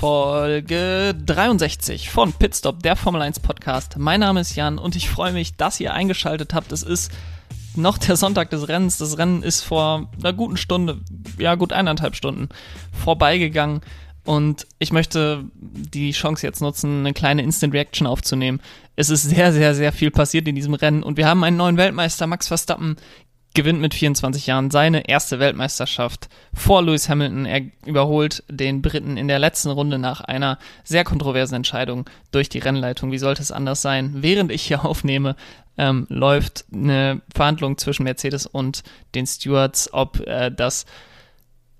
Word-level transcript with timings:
Folge 0.00 1.14
63 1.26 2.08
von 2.08 2.32
Pitstop, 2.32 2.82
der 2.82 2.96
Formel 2.96 3.20
1 3.20 3.40
Podcast. 3.40 3.98
Mein 3.98 4.20
Name 4.20 4.40
ist 4.40 4.56
Jan 4.56 4.78
und 4.78 4.96
ich 4.96 5.10
freue 5.10 5.34
mich, 5.34 5.58
dass 5.58 5.78
ihr 5.78 5.92
eingeschaltet 5.92 6.54
habt. 6.54 6.72
Es 6.72 6.82
ist 6.82 7.12
noch 7.76 7.98
der 7.98 8.16
Sonntag 8.16 8.48
des 8.48 8.66
Rennens. 8.66 8.96
Das 8.96 9.18
Rennen 9.18 9.42
ist 9.42 9.60
vor 9.60 10.08
einer 10.18 10.32
guten 10.32 10.56
Stunde, 10.56 11.02
ja 11.36 11.54
gut 11.54 11.74
eineinhalb 11.74 12.16
Stunden 12.16 12.48
vorbeigegangen. 12.92 13.82
Und 14.24 14.66
ich 14.78 14.90
möchte 14.90 15.44
die 15.54 16.12
Chance 16.12 16.46
jetzt 16.46 16.62
nutzen, 16.62 17.00
eine 17.00 17.12
kleine 17.12 17.42
Instant 17.42 17.74
Reaction 17.74 18.06
aufzunehmen. 18.06 18.62
Es 18.96 19.10
ist 19.10 19.24
sehr, 19.24 19.52
sehr, 19.52 19.74
sehr 19.74 19.92
viel 19.92 20.10
passiert 20.10 20.48
in 20.48 20.54
diesem 20.54 20.72
Rennen 20.72 21.02
und 21.02 21.18
wir 21.18 21.28
haben 21.28 21.44
einen 21.44 21.58
neuen 21.58 21.76
Weltmeister, 21.76 22.26
Max 22.26 22.48
Verstappen, 22.48 22.96
gewinnt 23.54 23.80
mit 23.80 23.94
24 23.94 24.46
Jahren 24.46 24.70
seine 24.70 25.08
erste 25.08 25.40
Weltmeisterschaft 25.40 26.28
vor 26.54 26.82
Lewis 26.82 27.08
Hamilton. 27.08 27.46
Er 27.46 27.62
überholt 27.84 28.44
den 28.48 28.80
Briten 28.80 29.16
in 29.16 29.28
der 29.28 29.38
letzten 29.38 29.70
Runde 29.70 29.98
nach 29.98 30.20
einer 30.20 30.58
sehr 30.84 31.04
kontroversen 31.04 31.56
Entscheidung 31.56 32.08
durch 32.30 32.48
die 32.48 32.58
Rennleitung. 32.58 33.10
Wie 33.10 33.18
sollte 33.18 33.42
es 33.42 33.50
anders 33.52 33.82
sein? 33.82 34.22
Während 34.22 34.52
ich 34.52 34.62
hier 34.62 34.84
aufnehme, 34.84 35.34
ähm, 35.78 36.06
läuft 36.08 36.64
eine 36.72 37.22
Verhandlung 37.34 37.76
zwischen 37.78 38.04
Mercedes 38.04 38.46
und 38.46 38.82
den 39.14 39.26
Stewards, 39.26 39.92
ob 39.92 40.20
äh, 40.26 40.50
das 40.50 40.86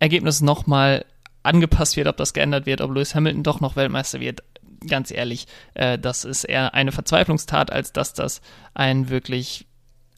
Ergebnis 0.01 0.41
nochmal 0.41 1.05
angepasst 1.43 1.97
wird, 1.97 2.09
ob 2.09 2.17
das 2.17 2.33
geändert 2.33 2.67
wird, 2.67 2.81
ob 2.81 2.91
Lewis 2.91 3.15
Hamilton 3.15 3.43
doch 3.43 3.61
noch 3.61 3.77
Weltmeister 3.77 4.21
wird. 4.21 4.43
Ganz 4.89 5.11
ehrlich, 5.11 5.47
äh, 5.75 5.99
das 5.99 6.25
ist 6.25 6.45
eher 6.45 6.75
eine 6.75 6.91
Verzweiflungstat, 6.91 7.71
als 7.71 7.93
dass 7.93 8.15
das 8.15 8.41
ein 8.75 9.09
wirklich 9.11 9.67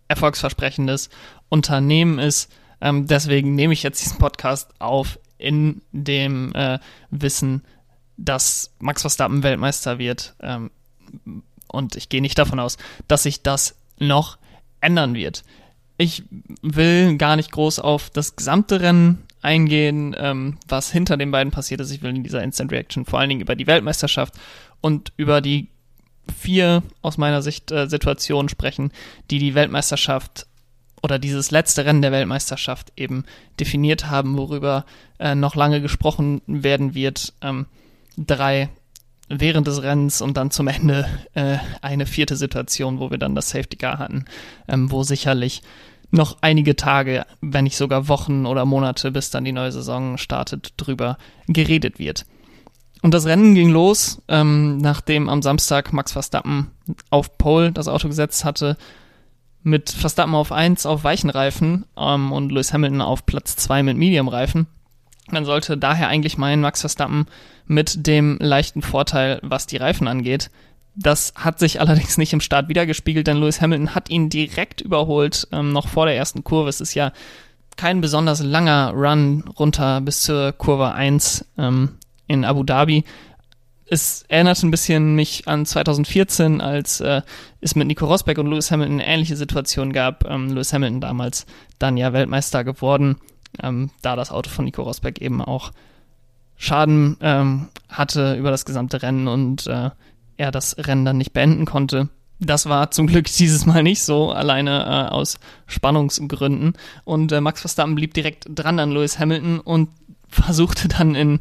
erfolgsversprechendes 0.09 1.11
Unternehmen 1.49 2.19
ist. 2.19 2.53
Ähm, 2.81 3.07
deswegen 3.07 3.55
nehme 3.55 3.73
ich 3.73 3.83
jetzt 3.83 4.05
diesen 4.05 4.19
Podcast 4.19 4.71
auf 4.81 5.19
in 5.39 5.83
dem 5.93 6.55
äh, 6.55 6.79
Wissen, 7.11 7.65
dass 8.17 8.73
Max 8.79 9.03
Verstappen 9.03 9.43
Weltmeister 9.43 9.99
wird. 9.99 10.35
Ähm, 10.41 10.71
und 11.69 11.97
ich 11.97 12.09
gehe 12.09 12.21
nicht 12.21 12.39
davon 12.39 12.61
aus, 12.61 12.77
dass 13.09 13.25
sich 13.25 13.43
das 13.43 13.77
noch 13.99 14.39
ändern 14.81 15.15
wird. 15.15 15.43
Ich 15.97 16.25
will 16.63 17.17
gar 17.17 17.37
nicht 17.37 17.53
groß 17.53 17.79
auf 17.79 18.11
das 18.11 18.37
gesamte 18.37 18.81
Rennen 18.81 19.23
eingehen, 19.43 20.15
ähm, 20.19 20.59
was 20.69 20.91
hinter 20.91 21.17
den 21.17 21.31
beiden 21.31 21.51
passiert 21.51 21.81
ist. 21.81 21.91
Ich 21.91 22.03
will 22.03 22.15
in 22.15 22.23
dieser 22.23 22.43
Instant 22.43 22.73
Reaction 22.73 23.05
vor 23.05 23.19
allen 23.19 23.29
Dingen 23.29 23.41
über 23.41 23.57
die 23.57 23.67
Weltmeisterschaft 23.67 24.35
und 24.81 25.13
über 25.17 25.41
die 25.41 25.69
vier 26.33 26.83
aus 27.03 27.19
meiner 27.19 27.43
Sicht 27.43 27.71
äh, 27.71 27.89
Situationen 27.89 28.49
sprechen, 28.49 28.93
die 29.31 29.39
die 29.39 29.55
Weltmeisterschaft 29.55 30.47
oder 31.03 31.19
dieses 31.19 31.51
letzte 31.51 31.85
Rennen 31.85 32.03
der 32.03 32.13
Weltmeisterschaft 32.13 32.93
eben 32.97 33.25
definiert 33.59 34.09
haben, 34.09 34.37
worüber 34.37 34.85
äh, 35.19 35.35
noch 35.35 35.57
lange 35.57 35.81
gesprochen 35.81 36.43
werden 36.47 36.95
wird. 36.95 37.33
Ähm, 37.43 37.67
drei 38.17 38.69
während 39.29 39.67
des 39.67 39.83
Rennens 39.83 40.21
und 40.21 40.37
dann 40.37 40.51
zum 40.51 40.69
Ende 40.69 41.07
äh, 41.35 41.57
eine 41.81 42.07
vierte 42.07 42.37
Situation, 42.37 43.01
wo 43.01 43.11
wir 43.11 43.19
dann 43.19 43.35
das 43.35 43.51
Safety 43.51 43.77
Car 43.77 43.99
hatten, 43.99 44.27
ähm, 44.69 44.91
wo 44.91 45.03
sicherlich 45.03 45.63
noch 46.11 46.37
einige 46.43 46.77
Tage, 46.77 47.25
wenn 47.41 47.65
nicht 47.65 47.77
sogar 47.77 48.07
Wochen 48.09 48.45
oder 48.45 48.67
Monate, 48.67 49.11
bis 49.11 49.31
dann 49.31 49.45
die 49.45 49.53
neue 49.53 49.73
Saison 49.73 50.19
startet, 50.19 50.75
drüber 50.77 51.17
geredet 51.49 51.99
wird. 51.99 52.27
Und 53.03 53.13
das 53.13 53.27
Rennen 53.27 53.55
ging 53.55 53.69
los, 53.71 54.23
ähm, 54.29 54.79
nachdem 54.79 55.29
am 55.29 55.43
Samstag 55.43 55.93
Max 55.93 56.13
Verstappen 56.13 56.71
auf 57.11 57.37
Pole 57.37 57.73
das 57.73 57.89
Auto 57.89 58.09
gesetzt 58.09 58.45
hatte, 58.45 58.77
mit 59.65 59.91
Verstappen 59.91 60.35
auf 60.35 60.53
1 60.53 60.87
auf 60.87 61.05
weichen 61.05 61.31
Reifen 61.31 61.85
ähm, 61.97 62.33
und 62.33 62.51
Lewis 62.51 62.73
Hamilton 62.73 63.01
auf 63.01 63.27
Platz 63.27 63.57
2 63.57 63.83
mit 63.83 63.97
Medium-Reifen. 63.97 64.67
Man 65.31 65.45
sollte 65.45 65.77
daher 65.77 66.09
eigentlich 66.09 66.39
meinen, 66.39 66.63
Max 66.63 66.81
Verstappen 66.81 67.27
mit 67.67 68.07
dem 68.07 68.39
leichten 68.41 68.83
Vorteil, 68.83 69.41
was 69.43 69.67
die 69.67 69.77
Reifen 69.77 70.09
angeht. 70.09 70.51
Das 70.95 71.33
hat 71.37 71.59
sich 71.59 71.81
allerdings 71.81 72.19
nicht 72.19 72.33
im 72.33 72.41
Start 72.41 72.69
wiedergespiegelt, 72.69 73.27
denn 73.27 73.39
Lewis 73.39 73.61
Hamilton 73.61 73.95
hat 73.95 74.11
ihn 74.11 74.29
direkt 74.29 74.81
überholt, 74.81 75.49
ähm, 75.51 75.73
noch 75.73 75.89
vor 75.89 76.07
der 76.07 76.17
ersten 76.17 76.45
Kurve. 76.45 76.69
Es 76.69 76.81
ist 76.81 76.95
ja 76.95 77.13
kein 77.77 78.01
besonders 78.01 78.43
langer 78.43 78.93
Run 78.95 79.45
runter 79.59 80.01
bis 80.03 80.23
zur 80.23 80.53
Kurve 80.53 80.93
1. 80.93 81.47
Ähm, 81.57 81.97
in 82.33 82.45
Abu 82.45 82.65
Dhabi. 82.65 83.05
Es 83.85 84.25
erinnert 84.29 84.63
ein 84.63 84.71
bisschen 84.71 85.15
mich 85.15 85.47
an 85.49 85.67
2014, 85.67 86.63
als 86.63 87.01
äh, 87.01 87.21
es 87.61 87.75
mit 87.75 87.87
Nico 87.87 88.07
Rosberg 88.07 88.39
und 88.39 88.47
Lewis 88.47 88.71
Hamilton 88.71 89.01
eine 89.01 89.07
ähnliche 89.07 89.37
Situation 89.37 89.93
gab. 89.93 90.25
Ähm, 90.25 90.49
Lewis 90.49 90.73
Hamilton 90.73 91.01
damals 91.01 91.47
dann 91.79 91.99
ja 91.99 92.13
Weltmeister 92.15 92.65
geworden, 92.65 93.17
ähm, 93.63 93.91
da 94.01 94.17
das 94.17 94.31
Auto 94.31 94.49
von 94.49 94.65
Nico 94.65 94.83
Rosberg 94.83 95.21
eben 95.21 95.43
auch 95.43 95.73
Schaden 96.57 97.17
ähm, 97.21 97.69
hatte 97.89 98.37
über 98.37 98.51
das 98.51 98.65
gesamte 98.65 99.03
Rennen 99.03 99.29
und 99.29 99.67
äh, 99.67 99.91
er 100.37 100.51
das 100.53 100.77
Rennen 100.79 101.05
dann 101.05 101.19
nicht 101.19 101.33
beenden 101.33 101.67
konnte. 101.67 102.09
Das 102.39 102.69
war 102.69 102.91
zum 102.91 103.07
Glück 103.09 103.27
dieses 103.39 103.67
Mal 103.67 103.83
nicht 103.83 104.03
so, 104.03 104.31
alleine 104.31 104.85
äh, 104.85 105.13
aus 105.13 105.39
Spannungsgründen. 105.67 106.75
Und 107.05 107.33
äh, 107.33 107.41
Max 107.41 107.61
Verstappen 107.61 107.95
blieb 107.95 108.15
direkt 108.15 108.47
dran 108.49 108.79
an 108.79 108.91
Lewis 108.91 109.19
Hamilton 109.19 109.61
und 109.61 109.91
versuchte 110.29 110.89
dann 110.89 111.15
in 111.15 111.41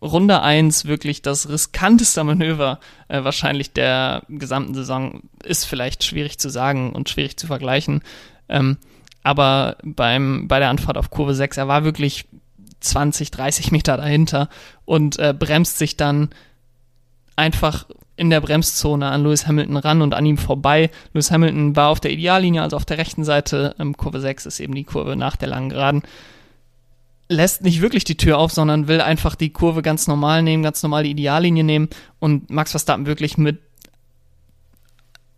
Runde 0.00 0.42
1 0.42 0.84
wirklich 0.84 1.22
das 1.22 1.48
riskanteste 1.48 2.22
Manöver 2.24 2.78
äh, 3.08 3.24
wahrscheinlich 3.24 3.72
der 3.72 4.22
gesamten 4.28 4.74
Saison. 4.74 5.22
Ist 5.42 5.64
vielleicht 5.64 6.04
schwierig 6.04 6.38
zu 6.38 6.48
sagen 6.48 6.92
und 6.92 7.08
schwierig 7.08 7.36
zu 7.36 7.46
vergleichen. 7.46 8.02
Ähm, 8.48 8.78
aber 9.22 9.76
beim, 9.82 10.48
bei 10.48 10.58
der 10.58 10.70
Anfahrt 10.70 10.96
auf 10.96 11.10
Kurve 11.10 11.34
6, 11.34 11.56
er 11.56 11.68
war 11.68 11.84
wirklich 11.84 12.26
20, 12.80 13.30
30 13.30 13.72
Meter 13.72 13.96
dahinter 13.96 14.48
und 14.84 15.18
äh, 15.18 15.34
bremst 15.36 15.78
sich 15.78 15.96
dann 15.96 16.30
einfach 17.34 17.86
in 18.16 18.30
der 18.30 18.40
Bremszone 18.40 19.06
an 19.06 19.22
Lewis 19.22 19.46
Hamilton 19.46 19.76
ran 19.76 20.02
und 20.02 20.14
an 20.14 20.26
ihm 20.26 20.38
vorbei. 20.38 20.90
Lewis 21.12 21.30
Hamilton 21.30 21.76
war 21.76 21.88
auf 21.88 22.00
der 22.00 22.12
Ideallinie, 22.12 22.62
also 22.62 22.76
auf 22.76 22.84
der 22.84 22.98
rechten 22.98 23.24
Seite. 23.24 23.76
Ähm, 23.78 23.96
Kurve 23.96 24.20
6 24.20 24.46
ist 24.46 24.60
eben 24.60 24.74
die 24.74 24.84
Kurve 24.84 25.16
nach 25.16 25.36
der 25.36 25.48
langen 25.48 25.70
Geraden 25.70 26.02
lässt 27.28 27.62
nicht 27.62 27.80
wirklich 27.80 28.04
die 28.04 28.16
Tür 28.16 28.38
auf, 28.38 28.52
sondern 28.52 28.88
will 28.88 29.00
einfach 29.00 29.34
die 29.34 29.50
Kurve 29.50 29.82
ganz 29.82 30.06
normal 30.06 30.42
nehmen, 30.42 30.62
ganz 30.62 30.82
normal 30.82 31.04
die 31.04 31.10
Ideallinie 31.10 31.64
nehmen 31.64 31.88
und 32.18 32.50
Max 32.50 32.70
Verstappen 32.70 33.06
wirklich 33.06 33.36
mit, 33.36 33.58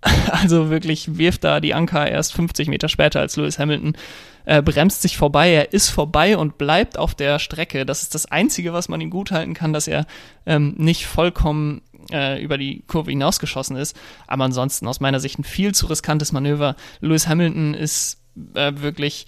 also 0.30 0.70
wirklich 0.70 1.18
wirft 1.18 1.44
da 1.44 1.60
die 1.60 1.74
Anker 1.74 2.08
erst 2.08 2.32
50 2.34 2.68
Meter 2.68 2.88
später 2.88 3.20
als 3.20 3.36
Lewis 3.36 3.58
Hamilton, 3.58 3.96
äh, 4.44 4.62
bremst 4.62 5.02
sich 5.02 5.16
vorbei, 5.16 5.50
er 5.50 5.72
ist 5.72 5.90
vorbei 5.90 6.36
und 6.36 6.58
bleibt 6.58 6.96
auf 6.96 7.14
der 7.14 7.38
Strecke. 7.38 7.84
Das 7.84 8.02
ist 8.02 8.14
das 8.14 8.26
Einzige, 8.26 8.72
was 8.72 8.88
man 8.88 9.00
ihm 9.00 9.10
gut 9.10 9.32
halten 9.32 9.54
kann, 9.54 9.72
dass 9.72 9.88
er 9.88 10.06
ähm, 10.46 10.74
nicht 10.78 11.06
vollkommen 11.06 11.82
äh, 12.10 12.42
über 12.42 12.56
die 12.56 12.82
Kurve 12.86 13.10
hinausgeschossen 13.10 13.76
ist. 13.76 13.96
Aber 14.26 14.44
ansonsten 14.44 14.86
aus 14.86 15.00
meiner 15.00 15.20
Sicht 15.20 15.38
ein 15.38 15.44
viel 15.44 15.74
zu 15.74 15.86
riskantes 15.86 16.32
Manöver. 16.32 16.76
Lewis 17.00 17.28
Hamilton 17.28 17.74
ist 17.74 18.18
äh, 18.54 18.72
wirklich 18.76 19.26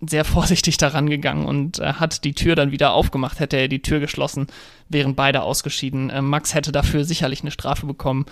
sehr 0.00 0.24
vorsichtig 0.26 0.76
daran 0.76 1.08
gegangen 1.08 1.46
und 1.46 1.78
äh, 1.78 1.94
hat 1.94 2.24
die 2.24 2.34
Tür 2.34 2.54
dann 2.54 2.72
wieder 2.72 2.92
aufgemacht. 2.92 3.40
Hätte 3.40 3.56
er 3.56 3.68
die 3.68 3.82
Tür 3.82 4.00
geschlossen, 4.00 4.46
wären 4.88 5.14
beide 5.14 5.42
ausgeschieden. 5.42 6.10
Ähm, 6.12 6.28
Max 6.28 6.54
hätte 6.54 6.72
dafür 6.72 7.04
sicherlich 7.04 7.42
eine 7.42 7.50
Strafe 7.50 7.86
bekommen. 7.86 8.26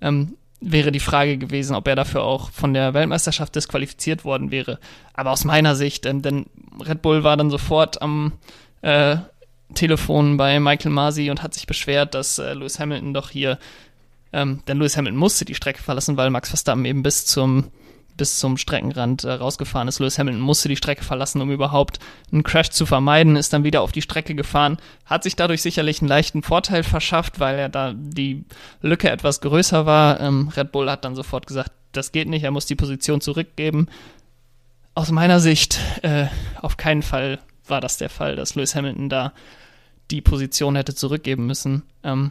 Ähm, 0.00 0.36
wäre 0.60 0.92
die 0.92 1.00
Frage 1.00 1.36
gewesen, 1.36 1.76
ob 1.76 1.86
er 1.88 1.96
dafür 1.96 2.22
auch 2.22 2.50
von 2.50 2.72
der 2.72 2.94
Weltmeisterschaft 2.94 3.54
disqualifiziert 3.54 4.24
worden 4.24 4.50
wäre. 4.50 4.78
Aber 5.12 5.30
aus 5.30 5.44
meiner 5.44 5.76
Sicht, 5.76 6.06
ähm, 6.06 6.22
denn 6.22 6.46
Red 6.80 7.02
Bull 7.02 7.24
war 7.24 7.36
dann 7.36 7.50
sofort 7.50 8.00
am 8.02 8.32
äh, 8.82 9.16
Telefon 9.74 10.36
bei 10.36 10.60
Michael 10.60 10.92
Masi 10.92 11.30
und 11.30 11.42
hat 11.42 11.54
sich 11.54 11.66
beschwert, 11.66 12.14
dass 12.14 12.38
äh, 12.38 12.54
Lewis 12.54 12.78
Hamilton 12.78 13.14
doch 13.14 13.30
hier, 13.30 13.58
ähm, 14.32 14.62
denn 14.66 14.78
Lewis 14.78 14.96
Hamilton 14.96 15.18
musste 15.18 15.44
die 15.44 15.54
Strecke 15.54 15.82
verlassen, 15.82 16.16
weil 16.16 16.30
Max 16.30 16.48
Verstappen 16.48 16.84
eben 16.84 17.02
bis 17.02 17.26
zum 17.26 17.70
bis 18.16 18.38
zum 18.38 18.56
Streckenrand 18.56 19.24
äh, 19.24 19.32
rausgefahren 19.32 19.88
ist. 19.88 19.98
Lewis 19.98 20.18
Hamilton 20.18 20.42
musste 20.42 20.68
die 20.68 20.76
Strecke 20.76 21.04
verlassen, 21.04 21.40
um 21.40 21.50
überhaupt 21.50 21.98
einen 22.32 22.42
Crash 22.42 22.70
zu 22.70 22.86
vermeiden, 22.86 23.36
ist 23.36 23.52
dann 23.52 23.64
wieder 23.64 23.82
auf 23.82 23.92
die 23.92 24.02
Strecke 24.02 24.34
gefahren, 24.34 24.78
hat 25.04 25.22
sich 25.22 25.36
dadurch 25.36 25.62
sicherlich 25.62 26.00
einen 26.00 26.08
leichten 26.08 26.42
Vorteil 26.42 26.82
verschafft, 26.82 27.40
weil 27.40 27.58
er 27.58 27.68
da 27.68 27.92
die 27.94 28.44
Lücke 28.80 29.10
etwas 29.10 29.40
größer 29.40 29.86
war. 29.86 30.20
Ähm, 30.20 30.48
Red 30.56 30.72
Bull 30.72 30.90
hat 30.90 31.04
dann 31.04 31.16
sofort 31.16 31.46
gesagt, 31.46 31.72
das 31.92 32.12
geht 32.12 32.28
nicht, 32.28 32.44
er 32.44 32.50
muss 32.50 32.66
die 32.66 32.76
Position 32.76 33.20
zurückgeben. 33.20 33.88
Aus 34.94 35.10
meiner 35.10 35.40
Sicht 35.40 35.80
äh, 36.02 36.26
auf 36.60 36.76
keinen 36.76 37.02
Fall 37.02 37.40
war 37.66 37.80
das 37.80 37.98
der 37.98 38.10
Fall, 38.10 38.36
dass 38.36 38.54
Lewis 38.54 38.74
Hamilton 38.74 39.08
da 39.08 39.32
die 40.10 40.20
Position 40.20 40.76
hätte 40.76 40.94
zurückgeben 40.94 41.46
müssen. 41.46 41.82
Ähm, 42.02 42.30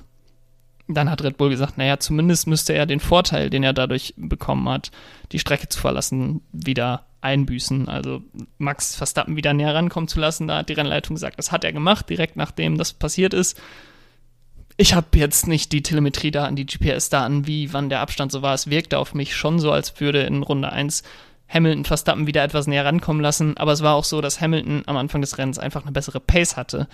dann 0.88 1.09
hat 1.09 1.24
Red 1.24 1.38
Bull 1.38 1.50
gesagt, 1.50 1.77
naja, 1.77 2.00
zumindest 2.00 2.47
müsste 2.47 2.74
er 2.74 2.85
den 2.85 3.00
Vorteil, 3.00 3.50
den 3.50 3.63
er 3.63 3.74
dadurch 3.74 4.13
bekommen 4.18 4.68
hat, 4.68 4.91
die 5.31 5.39
Strecke 5.39 5.69
zu 5.69 5.80
verlassen, 5.80 6.41
wieder 6.51 7.06
einbüßen. 7.21 7.88
Also 7.88 8.21
Max 8.57 8.95
Verstappen 8.95 9.38
wieder 9.38 9.53
näher 9.53 9.74
rankommen 9.74 10.09
zu 10.09 10.19
lassen. 10.19 10.47
Da 10.47 10.57
hat 10.57 10.69
die 10.69 10.74
Rennleitung 10.74 11.15
gesagt, 11.15 11.39
das 11.39 11.51
hat 11.51 11.63
er 11.63 11.71
gemacht, 11.71 12.09
direkt 12.09 12.35
nachdem 12.35 12.77
das 12.77 12.94
passiert 12.94 13.33
ist. 13.33 13.59
Ich 14.75 14.94
habe 14.94 15.07
jetzt 15.15 15.47
nicht 15.47 15.71
die 15.71 15.83
Telemetriedaten, 15.83 16.56
die 16.56 16.65
GPS-Daten, 16.65 17.47
wie 17.47 17.71
wann 17.74 17.89
der 17.89 18.01
Abstand 18.01 18.31
so 18.31 18.41
war. 18.41 18.53
Es 18.53 18.69
wirkte 18.69 18.97
auf 18.97 19.13
mich 19.13 19.35
schon 19.35 19.59
so, 19.59 19.71
als 19.71 20.00
würde 20.01 20.24
in 20.24 20.44
Runde 20.44 20.71
1 20.71 21.03
Hamilton 21.47 21.85
Verstappen 21.85 22.27
wieder 22.27 22.44
etwas 22.44 22.68
näher 22.68 22.83
rankommen 22.83 23.21
lassen. 23.21 23.56
Aber 23.57 23.71
es 23.71 23.83
war 23.83 23.95
auch 23.95 24.03
so, 24.03 24.19
dass 24.19 24.41
Hamilton 24.41 24.83
am 24.88 24.97
Anfang 24.97 25.21
des 25.21 25.38
Rennens 25.38 25.59
einfach 25.59 25.83
eine 25.83 25.91
bessere 25.91 26.19
Pace 26.19 26.57
hatte 26.57 26.88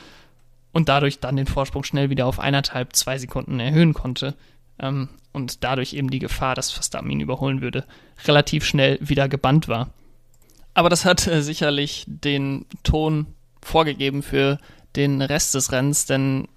und 0.71 0.89
dadurch 0.89 1.19
dann 1.19 1.35
den 1.35 1.47
Vorsprung 1.47 1.83
schnell 1.83 2.09
wieder 2.09 2.25
auf 2.25 2.39
eineinhalb, 2.39 2.95
zwei 2.95 3.17
Sekunden 3.17 3.59
erhöhen 3.59 3.93
konnte. 3.93 4.35
Ähm, 4.79 5.09
und 5.31 5.63
dadurch 5.63 5.93
eben 5.93 6.09
die 6.09 6.19
Gefahr, 6.19 6.55
dass 6.55 6.71
Verstappen 6.71 7.09
ihn 7.09 7.19
überholen 7.19 7.61
würde, 7.61 7.85
relativ 8.25 8.65
schnell 8.65 8.97
wieder 9.01 9.29
gebannt 9.29 9.67
war. 9.67 9.89
Aber 10.73 10.89
das 10.89 11.05
hat 11.05 11.27
äh, 11.27 11.41
sicherlich 11.41 12.05
den 12.07 12.65
Ton 12.83 13.27
vorgegeben 13.61 14.23
für 14.23 14.59
den 14.95 15.21
Rest 15.21 15.53
des 15.53 15.71
Rennens, 15.71 16.05
denn 16.05 16.47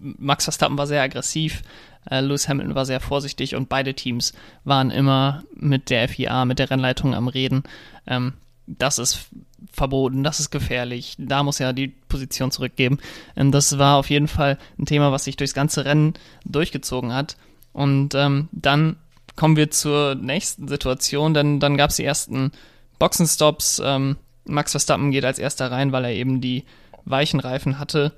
Max 0.00 0.44
Verstappen 0.44 0.76
war 0.76 0.86
sehr 0.86 1.02
aggressiv, 1.02 1.62
äh, 2.10 2.20
Lewis 2.20 2.48
Hamilton 2.48 2.74
war 2.74 2.84
sehr 2.84 3.00
vorsichtig 3.00 3.54
und 3.54 3.68
beide 3.68 3.94
Teams 3.94 4.32
waren 4.64 4.90
immer 4.90 5.44
mit 5.54 5.90
der 5.90 6.08
FIA, 6.08 6.44
mit 6.44 6.58
der 6.58 6.70
Rennleitung 6.70 7.14
am 7.14 7.28
Reden. 7.28 7.64
Ähm, 8.06 8.34
das 8.66 8.98
ist 8.98 9.28
verboten, 9.72 10.24
das 10.24 10.40
ist 10.40 10.50
gefährlich, 10.50 11.14
da 11.18 11.42
muss 11.42 11.58
ja 11.58 11.72
die 11.72 11.88
Position 11.88 12.50
zurückgeben. 12.50 12.98
Ähm, 13.36 13.52
das 13.52 13.78
war 13.78 13.96
auf 13.96 14.10
jeden 14.10 14.28
Fall 14.28 14.58
ein 14.78 14.86
Thema, 14.86 15.12
was 15.12 15.24
sich 15.24 15.36
durchs 15.36 15.54
ganze 15.54 15.84
Rennen 15.84 16.14
durchgezogen 16.44 17.12
hat. 17.12 17.36
Und 17.72 18.14
ähm, 18.14 18.48
dann 18.52 18.96
kommen 19.34 19.56
wir 19.56 19.70
zur 19.70 20.14
nächsten 20.14 20.66
Situation, 20.66 21.34
denn 21.34 21.60
dann 21.60 21.76
gab 21.76 21.90
es 21.90 21.96
die 21.96 22.04
ersten 22.04 22.52
Boxenstops. 22.98 23.82
Ähm, 23.84 24.16
Max 24.44 24.70
Verstappen 24.70 25.10
geht 25.10 25.24
als 25.24 25.38
erster 25.38 25.70
rein, 25.70 25.92
weil 25.92 26.04
er 26.04 26.12
eben 26.12 26.40
die 26.40 26.64
weichen 27.04 27.40
Reifen 27.40 27.78
hatte. 27.78 28.12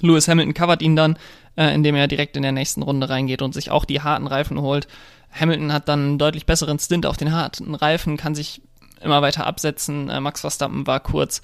Lewis 0.00 0.28
Hamilton 0.28 0.54
covert 0.54 0.82
ihn 0.82 0.96
dann, 0.96 1.16
äh, 1.56 1.72
indem 1.74 1.94
er 1.94 2.08
direkt 2.08 2.36
in 2.36 2.42
der 2.42 2.52
nächsten 2.52 2.82
Runde 2.82 3.08
reingeht 3.08 3.42
und 3.42 3.54
sich 3.54 3.70
auch 3.70 3.84
die 3.84 4.00
harten 4.00 4.26
Reifen 4.26 4.60
holt. 4.60 4.88
Hamilton 5.32 5.72
hat 5.72 5.88
dann 5.88 6.00
einen 6.00 6.18
deutlich 6.18 6.46
besseren 6.46 6.78
Stint 6.78 7.06
auf 7.06 7.16
den 7.16 7.32
harten 7.32 7.74
Reifen, 7.74 8.16
kann 8.16 8.34
sich 8.34 8.62
immer 9.02 9.22
weiter 9.22 9.46
absetzen. 9.46 10.08
Äh, 10.08 10.20
Max 10.20 10.40
Verstappen 10.40 10.86
war 10.86 11.00
kurz 11.00 11.42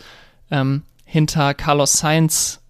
ähm, 0.50 0.82
hinter 1.04 1.54
Carlos 1.54 1.94
Sainz, 1.94 2.60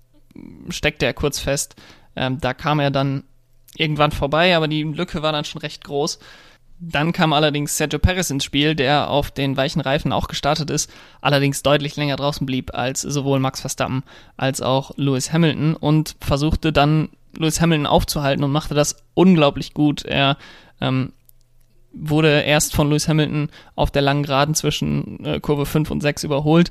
steckte 0.69 1.07
er 1.07 1.15
kurz 1.15 1.39
fest. 1.39 1.77
Ähm, 2.17 2.41
da 2.41 2.55
kam 2.55 2.81
er 2.81 2.91
dann 2.91 3.25
irgendwann 3.77 4.13
vorbei, 4.13 4.57
aber 4.57 4.69
die 4.69 4.83
Lücke 4.83 5.23
war 5.23 5.33
dann 5.33 5.45
schon 5.45 5.61
recht 5.61 5.85
groß. 5.85 6.19
Dann 6.81 7.13
kam 7.13 7.33
allerdings 7.33 7.77
Sergio 7.77 7.99
Perez 7.99 8.31
ins 8.31 8.45
Spiel, 8.45 8.75
der 8.75 9.09
auf 9.09 9.31
den 9.31 9.57
weichen 9.57 9.81
Reifen 9.81 10.13
auch 10.13 10.29
gestartet 10.29 10.71
ist, 10.71 10.91
allerdings 11.21 11.63
deutlich 11.63 11.97
länger 11.97 12.17
draußen 12.17 12.45
blieb 12.47 12.75
als 12.75 13.01
sowohl 13.01 13.39
Max 13.39 13.61
Verstappen 13.61 14.03
als 14.37 14.61
auch 14.61 14.91
Lewis 14.97 15.33
Hamilton 15.33 15.77
und 15.77 16.17
versuchte 16.21 16.73
dann 16.73 17.11
Lewis 17.37 17.61
Hamilton 17.61 17.87
aufzuhalten 17.87 18.45
und 18.45 18.53
machte 18.53 18.75
das 18.75 18.97
unglaublich 19.15 19.73
gut. 19.73 20.05
Er 20.05 20.37
ähm, 20.81 21.13
wurde 21.95 22.41
erst 22.41 22.75
von 22.75 22.89
Lewis 22.89 23.09
Hamilton 23.09 23.49
auf 23.75 23.91
der 23.91 24.03
langen 24.03 24.23
Geraden 24.23 24.55
zwischen 24.55 25.25
äh, 25.25 25.41
Kurve 25.41 25.67
5 25.67 25.91
und 25.91 26.01
6 26.01 26.25
überholt, 26.25 26.71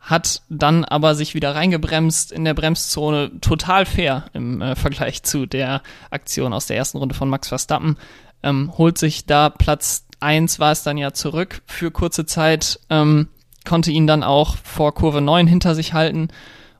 hat 0.00 0.42
dann 0.48 0.84
aber 0.84 1.14
sich 1.14 1.34
wieder 1.34 1.54
reingebremst 1.54 2.32
in 2.32 2.44
der 2.44 2.54
Bremszone, 2.54 3.40
total 3.40 3.86
fair 3.86 4.26
im 4.34 4.60
äh, 4.60 4.76
Vergleich 4.76 5.22
zu 5.22 5.46
der 5.46 5.82
Aktion 6.10 6.52
aus 6.52 6.66
der 6.66 6.76
ersten 6.76 6.98
Runde 6.98 7.14
von 7.14 7.28
Max 7.28 7.48
Verstappen, 7.48 7.96
ähm, 8.42 8.72
holt 8.76 8.98
sich 8.98 9.26
da 9.26 9.48
Platz 9.50 10.04
1 10.20 10.58
war 10.58 10.72
es 10.72 10.82
dann 10.82 10.96
ja 10.96 11.12
zurück 11.12 11.62
für 11.66 11.90
kurze 11.90 12.26
Zeit, 12.26 12.80
ähm, 12.90 13.28
konnte 13.66 13.90
ihn 13.90 14.06
dann 14.06 14.22
auch 14.22 14.56
vor 14.56 14.94
Kurve 14.94 15.20
9 15.20 15.46
hinter 15.46 15.74
sich 15.74 15.92
halten. 15.92 16.28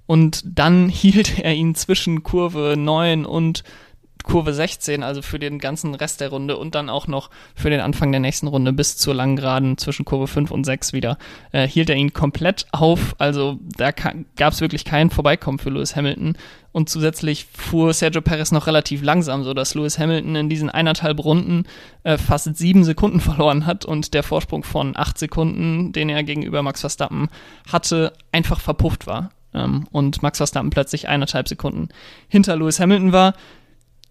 Und 0.07 0.43
dann 0.45 0.89
hielt 0.91 1.39
er 1.39 1.55
ihn 1.55 1.75
zwischen 1.75 2.23
Kurve 2.23 2.75
9 2.77 3.25
und 3.27 3.63
Kurve 4.25 4.53
16, 4.53 5.03
also 5.03 5.23
für 5.23 5.39
den 5.39 5.59
ganzen 5.59 5.95
Rest 5.95 6.21
der 6.21 6.31
Runde 6.31 6.57
und 6.57 6.75
dann 6.75 6.89
auch 6.89 7.07
noch 7.07 7.31
für 7.55 7.71
den 7.71 7.81
Anfang 7.81 8.11
der 8.11 8.21
nächsten 8.21 8.49
Runde 8.49 8.73
bis 8.73 8.97
zur 8.97 9.15
langen 9.15 9.37
Geraden 9.37 9.79
zwischen 9.79 10.05
Kurve 10.05 10.27
5 10.27 10.51
und 10.51 10.65
6 10.65 10.93
wieder, 10.93 11.19
äh, 11.53 11.69
hielt 11.69 11.91
er 11.91 11.97
ihn 11.97 12.13
komplett 12.13 12.67
auf. 12.73 13.15
Also 13.19 13.61
da 13.77 13.93
gab 13.93 14.53
es 14.53 14.61
wirklich 14.61 14.85
kein 14.85 15.11
Vorbeikommen 15.11 15.59
für 15.59 15.71
Lewis 15.71 15.95
Hamilton. 15.95 16.37
Und 16.73 16.89
zusätzlich 16.89 17.47
fuhr 17.53 17.93
Sergio 17.93 18.21
Perez 18.21 18.51
noch 18.51 18.67
relativ 18.67 19.03
langsam, 19.03 19.45
so 19.45 19.55
dass 19.55 19.77
Lewis 19.77 19.99
Hamilton 20.01 20.35
in 20.35 20.49
diesen 20.49 20.71
eineinhalb 20.71 21.25
Runden 21.25 21.67
äh, 22.03 22.19
fast 22.19 22.57
sieben 22.57 22.83
Sekunden 22.83 23.21
verloren 23.21 23.67
hat 23.67 23.85
und 23.85 24.13
der 24.13 24.25
Vorsprung 24.25 24.65
von 24.65 24.97
acht 24.97 25.17
Sekunden, 25.17 25.93
den 25.93 26.09
er 26.09 26.25
gegenüber 26.25 26.63
Max 26.63 26.81
Verstappen 26.81 27.29
hatte, 27.71 28.13
einfach 28.33 28.61
verpufft 28.61 29.07
war. 29.07 29.31
Ähm, 29.55 29.87
und 29.93 30.23
Max 30.23 30.39
Verstappen 30.39 30.71
plötzlich 30.71 31.09
eineinhalb 31.09 31.47
Sekunden 31.47 31.91
hinter 32.29 32.57
Lewis 32.57 32.81
Hamilton 32.81 33.13
war. 33.13 33.35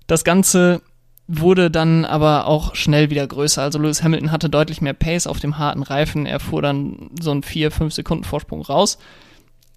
Das 0.08 0.24
Ganze 0.24 0.82
wurde 1.28 1.72
dann 1.72 2.06
aber 2.06 2.48
auch 2.48 2.76
schnell 2.76 3.10
wieder 3.10 3.26
größer. 3.26 3.62
Also 3.62 3.80
Lewis 3.80 4.04
Hamilton 4.04 4.32
hatte 4.32 4.50
deutlich 4.50 4.82
mehr 4.82 4.94
Pace 4.94 5.28
auf 5.28 5.40
dem 5.40 5.58
harten 5.58 5.84
Reifen. 5.84 6.26
Er 6.26 6.40
fuhr 6.40 6.62
dann 6.62 7.12
so 7.20 7.32
einen 7.32 7.44
4, 7.44 7.72
5 7.72 7.94
Sekunden 7.94 8.24
Vorsprung 8.24 8.62
raus. 8.62 8.98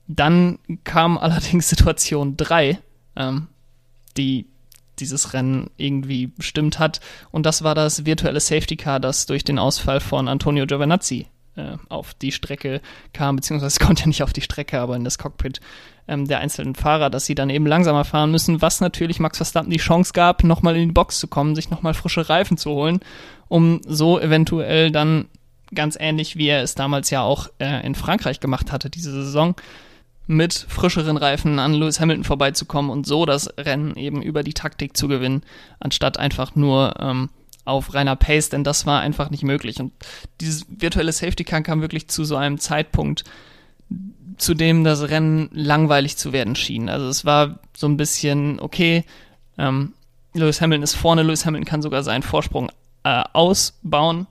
Dann 0.09 0.59
kam 0.85 1.19
allerdings 1.19 1.69
Situation 1.69 2.37
3, 2.37 2.79
ähm, 3.17 3.49
die 4.17 4.47
dieses 4.99 5.35
Rennen 5.35 5.71
irgendwie 5.77 6.27
bestimmt 6.27 6.79
hat. 6.79 7.01
Und 7.31 7.45
das 7.45 7.63
war 7.63 7.75
das 7.75 8.07
virtuelle 8.07 8.41
Safety 8.41 8.77
Car, 8.77 8.99
das 8.99 9.27
durch 9.27 9.45
den 9.45 9.59
Ausfall 9.59 10.01
von 10.01 10.27
Antonio 10.27 10.67
Giovinazzi 10.67 11.27
äh, 11.57 11.77
auf 11.89 12.15
die 12.15 12.33
Strecke 12.33 12.81
kam, 13.13 13.37
beziehungsweise 13.37 13.79
konnte 13.85 14.03
ja 14.03 14.09
nicht 14.09 14.23
auf 14.23 14.33
die 14.33 14.43
Strecke, 14.43 14.81
aber 14.81 14.97
in 14.97 15.05
das 15.05 15.19
Cockpit 15.19 15.61
ähm, 16.09 16.27
der 16.27 16.41
einzelnen 16.41 16.75
Fahrer, 16.75 17.11
dass 17.11 17.27
sie 17.27 17.35
dann 17.35 17.51
eben 17.51 17.67
langsamer 17.67 18.05
fahren 18.05 18.31
müssen, 18.31 18.63
was 18.63 18.81
natürlich 18.81 19.21
Max 19.21 19.39
Verstappen 19.39 19.71
die 19.71 19.79
Chance 19.79 20.13
gab, 20.13 20.45
nochmal 20.45 20.77
in 20.77 20.89
die 20.89 20.93
Box 20.93 21.19
zu 21.19 21.29
kommen, 21.29 21.55
sich 21.55 21.71
nochmal 21.71 21.95
frische 21.95 22.29
Reifen 22.29 22.57
zu 22.57 22.71
holen, 22.71 23.01
um 23.49 23.81
so 23.87 24.21
eventuell 24.21 24.91
dann 24.91 25.27
ganz 25.75 25.97
ähnlich 25.99 26.37
wie 26.37 26.47
er 26.47 26.63
es 26.63 26.75
damals 26.75 27.11
ja 27.11 27.23
auch 27.23 27.49
äh, 27.59 27.85
in 27.85 27.95
Frankreich 27.95 28.41
gemacht 28.41 28.71
hatte, 28.71 28.89
diese 28.89 29.11
Saison, 29.11 29.57
mit 30.29 30.55
frischeren 30.55 31.17
Reifen 31.17 31.59
an 31.59 31.73
Lewis 31.73 32.01
Hamilton 32.01 32.25
vorbeizukommen 32.25 32.91
und 32.91 33.07
so 33.07 33.27
das 33.27 33.49
Rennen 33.59 33.97
eben 33.97 34.23
über 34.23 34.43
die 34.43 34.55
Taktik 34.55 34.97
zu 34.97 35.09
gewinnen, 35.09 35.43
anstatt 35.79 36.19
einfach 36.19 36.57
nur 36.57 36.95
ähm, 36.99 37.31
auf 37.67 37.95
reiner 37.95 38.17
Pace, 38.17 38.49
denn 38.49 38.65
das 38.65 38.87
war 38.87 39.01
einfach 39.01 39.31
nicht 39.31 39.43
möglich. 39.43 39.81
Und 39.81 39.93
dieses 40.41 40.67
virtuelle 40.69 41.13
Safety 41.13 41.45
Car 41.45 41.63
kam 41.63 41.81
wirklich 41.81 42.09
zu 42.09 42.25
so 42.25 42.37
einem 42.37 42.59
Zeitpunkt, 42.59 43.25
zu 44.39 44.55
dem 44.55 44.85
das 44.85 45.09
Rennen 45.09 45.51
langweilig 45.53 46.17
zu 46.17 46.33
werden 46.33 46.57
schien. 46.57 46.89
Also 46.89 47.09
es 47.09 47.25
war 47.25 47.59
so 47.77 47.87
ein 47.87 47.97
bisschen, 47.97 48.61
okay, 48.61 49.05
ähm, 49.59 49.93
Lewis 50.35 50.61
Hamilton 50.61 50.83
ist 50.83 50.95
vorne, 50.95 51.23
Lewis 51.23 51.47
Hamilton 51.47 51.67
kann 51.67 51.83
sogar 51.83 52.03
seinen 52.03 52.23
Vorsprung 52.23 52.71
äh, 53.05 53.23
ausbauen 53.33 54.27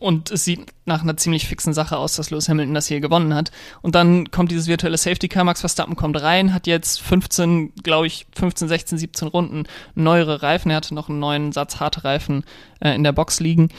und 0.00 0.30
es 0.30 0.44
sieht 0.44 0.72
nach 0.84 1.02
einer 1.02 1.16
ziemlich 1.16 1.48
fixen 1.48 1.72
Sache 1.72 1.96
aus, 1.96 2.16
dass 2.16 2.30
Lewis 2.30 2.48
Hamilton 2.48 2.74
das 2.74 2.86
hier 2.86 3.00
gewonnen 3.00 3.34
hat. 3.34 3.50
Und 3.82 3.94
dann 3.94 4.30
kommt 4.30 4.50
dieses 4.50 4.68
virtuelle 4.68 4.96
Safety 4.96 5.28
Car, 5.28 5.44
Max 5.44 5.60
Verstappen 5.60 5.96
kommt 5.96 6.20
rein, 6.20 6.54
hat 6.54 6.66
jetzt 6.66 7.00
15, 7.02 7.74
glaube 7.82 8.06
ich, 8.06 8.26
15, 8.34 8.68
16, 8.68 8.98
17 8.98 9.28
Runden 9.28 9.64
neuere 9.94 10.42
Reifen. 10.42 10.70
Er 10.70 10.76
hatte 10.76 10.94
noch 10.94 11.08
einen 11.08 11.18
neuen 11.18 11.52
Satz 11.52 11.80
harte 11.80 12.04
Reifen 12.04 12.44
äh, 12.80 12.94
in 12.94 13.02
der 13.02 13.12
Box 13.12 13.40
liegen, 13.40 13.70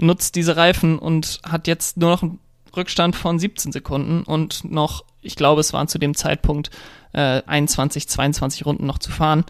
nutzt 0.00 0.34
diese 0.34 0.56
Reifen 0.56 0.98
und 0.98 1.40
hat 1.44 1.66
jetzt 1.66 1.98
nur 1.98 2.10
noch 2.10 2.22
einen 2.22 2.38
Rückstand 2.76 3.16
von 3.16 3.38
17 3.38 3.72
Sekunden 3.72 4.22
und 4.22 4.70
noch, 4.70 5.04
ich 5.22 5.36
glaube, 5.36 5.60
es 5.60 5.72
waren 5.72 5.88
zu 5.88 5.98
dem 5.98 6.14
Zeitpunkt 6.14 6.70
äh, 7.12 7.42
21, 7.46 8.08
22 8.08 8.66
Runden 8.66 8.86
noch 8.86 8.98
zu 8.98 9.10
fahren. 9.10 9.44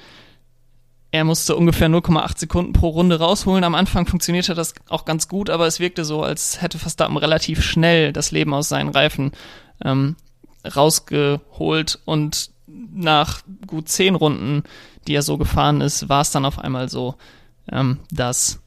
Er 1.16 1.24
musste 1.24 1.56
ungefähr 1.56 1.88
0,8 1.88 2.40
Sekunden 2.40 2.72
pro 2.74 2.88
Runde 2.90 3.18
rausholen. 3.18 3.64
Am 3.64 3.74
Anfang 3.74 4.06
funktionierte 4.06 4.54
das 4.54 4.74
auch 4.90 5.06
ganz 5.06 5.28
gut, 5.28 5.48
aber 5.48 5.66
es 5.66 5.80
wirkte 5.80 6.04
so, 6.04 6.22
als 6.22 6.60
hätte 6.60 6.78
Verstappen 6.78 7.16
relativ 7.16 7.62
schnell 7.62 8.12
das 8.12 8.32
Leben 8.32 8.52
aus 8.52 8.68
seinen 8.68 8.90
Reifen 8.90 9.32
ähm, 9.82 10.16
rausgeholt 10.62 12.00
und 12.04 12.50
nach 12.66 13.40
gut 13.66 13.88
zehn 13.88 14.14
Runden, 14.14 14.64
die 15.06 15.14
er 15.14 15.22
so 15.22 15.38
gefahren 15.38 15.80
ist, 15.80 16.10
war 16.10 16.20
es 16.20 16.32
dann 16.32 16.44
auf 16.44 16.58
einmal 16.58 16.90
so, 16.90 17.14
ähm, 17.72 18.00
dass 18.10 18.60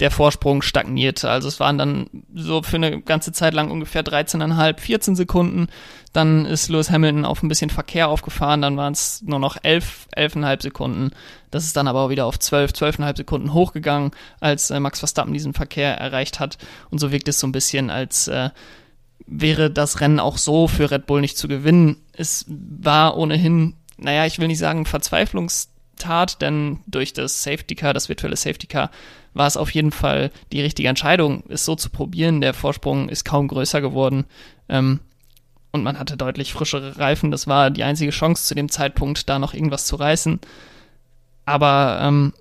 der 0.00 0.10
Vorsprung 0.10 0.60
stagnierte. 0.60 1.30
Also 1.30 1.48
es 1.48 1.58
waren 1.58 1.78
dann 1.78 2.10
so 2.34 2.62
für 2.62 2.76
eine 2.76 3.00
ganze 3.00 3.32
Zeit 3.32 3.54
lang 3.54 3.70
ungefähr 3.70 4.04
13,5, 4.04 4.78
14 4.78 5.16
Sekunden. 5.16 5.68
Dann 6.12 6.44
ist 6.44 6.68
Lewis 6.68 6.90
Hamilton 6.90 7.24
auf 7.24 7.42
ein 7.42 7.48
bisschen 7.48 7.70
Verkehr 7.70 8.08
aufgefahren, 8.08 8.62
dann 8.62 8.76
waren 8.76 8.92
es 8.92 9.22
nur 9.22 9.38
noch 9.38 9.56
11, 9.62 10.08
11,5 10.16 10.62
Sekunden. 10.62 11.10
Das 11.50 11.64
ist 11.64 11.76
dann 11.76 11.88
aber 11.88 12.02
auch 12.02 12.10
wieder 12.10 12.26
auf 12.26 12.38
12, 12.38 12.72
12,5 12.72 13.16
Sekunden 13.18 13.52
hochgegangen, 13.52 14.10
als 14.40 14.70
äh, 14.70 14.80
Max 14.80 14.98
Verstappen 14.98 15.32
diesen 15.32 15.54
Verkehr 15.54 15.96
erreicht 15.96 16.40
hat. 16.40 16.58
Und 16.90 16.98
so 16.98 17.12
wirkt 17.12 17.28
es 17.28 17.40
so 17.40 17.46
ein 17.46 17.52
bisschen, 17.52 17.90
als 17.90 18.28
äh, 18.28 18.50
wäre 19.26 19.70
das 19.70 20.00
Rennen 20.00 20.20
auch 20.20 20.38
so 20.38 20.68
für 20.68 20.90
Red 20.90 21.06
Bull 21.06 21.20
nicht 21.20 21.38
zu 21.38 21.48
gewinnen. 21.48 21.96
Es 22.12 22.46
war 22.48 23.16
ohnehin, 23.16 23.74
naja, 23.96 24.26
ich 24.26 24.38
will 24.38 24.48
nicht 24.48 24.58
sagen 24.58 24.86
Verzweiflungstat, 25.96 26.42
denn 26.42 26.80
durch 26.86 27.12
das 27.12 27.42
Safety 27.42 27.74
Car, 27.74 27.94
das 27.94 28.08
virtuelle 28.08 28.36
Safety 28.36 28.66
Car, 28.66 28.90
war 29.34 29.46
es 29.46 29.56
auf 29.56 29.70
jeden 29.70 29.92
Fall 29.92 30.30
die 30.52 30.60
richtige 30.60 30.88
Entscheidung, 30.88 31.44
es 31.48 31.64
so 31.64 31.74
zu 31.74 31.90
probieren. 31.90 32.40
Der 32.40 32.54
Vorsprung 32.54 33.08
ist 33.08 33.24
kaum 33.24 33.48
größer 33.48 33.80
geworden. 33.80 34.24
Ähm, 34.68 35.00
und 35.72 35.82
man 35.82 35.98
hatte 35.98 36.16
deutlich 36.16 36.52
frischere 36.52 36.98
Reifen. 36.98 37.30
Das 37.30 37.46
war 37.46 37.70
die 37.70 37.84
einzige 37.84 38.10
Chance 38.10 38.44
zu 38.44 38.54
dem 38.54 38.70
Zeitpunkt, 38.70 39.28
da 39.28 39.38
noch 39.38 39.52
irgendwas 39.52 39.84
zu 39.84 39.96
reißen. 39.96 40.40
Aber 41.44 41.98
ähm, 42.00 42.32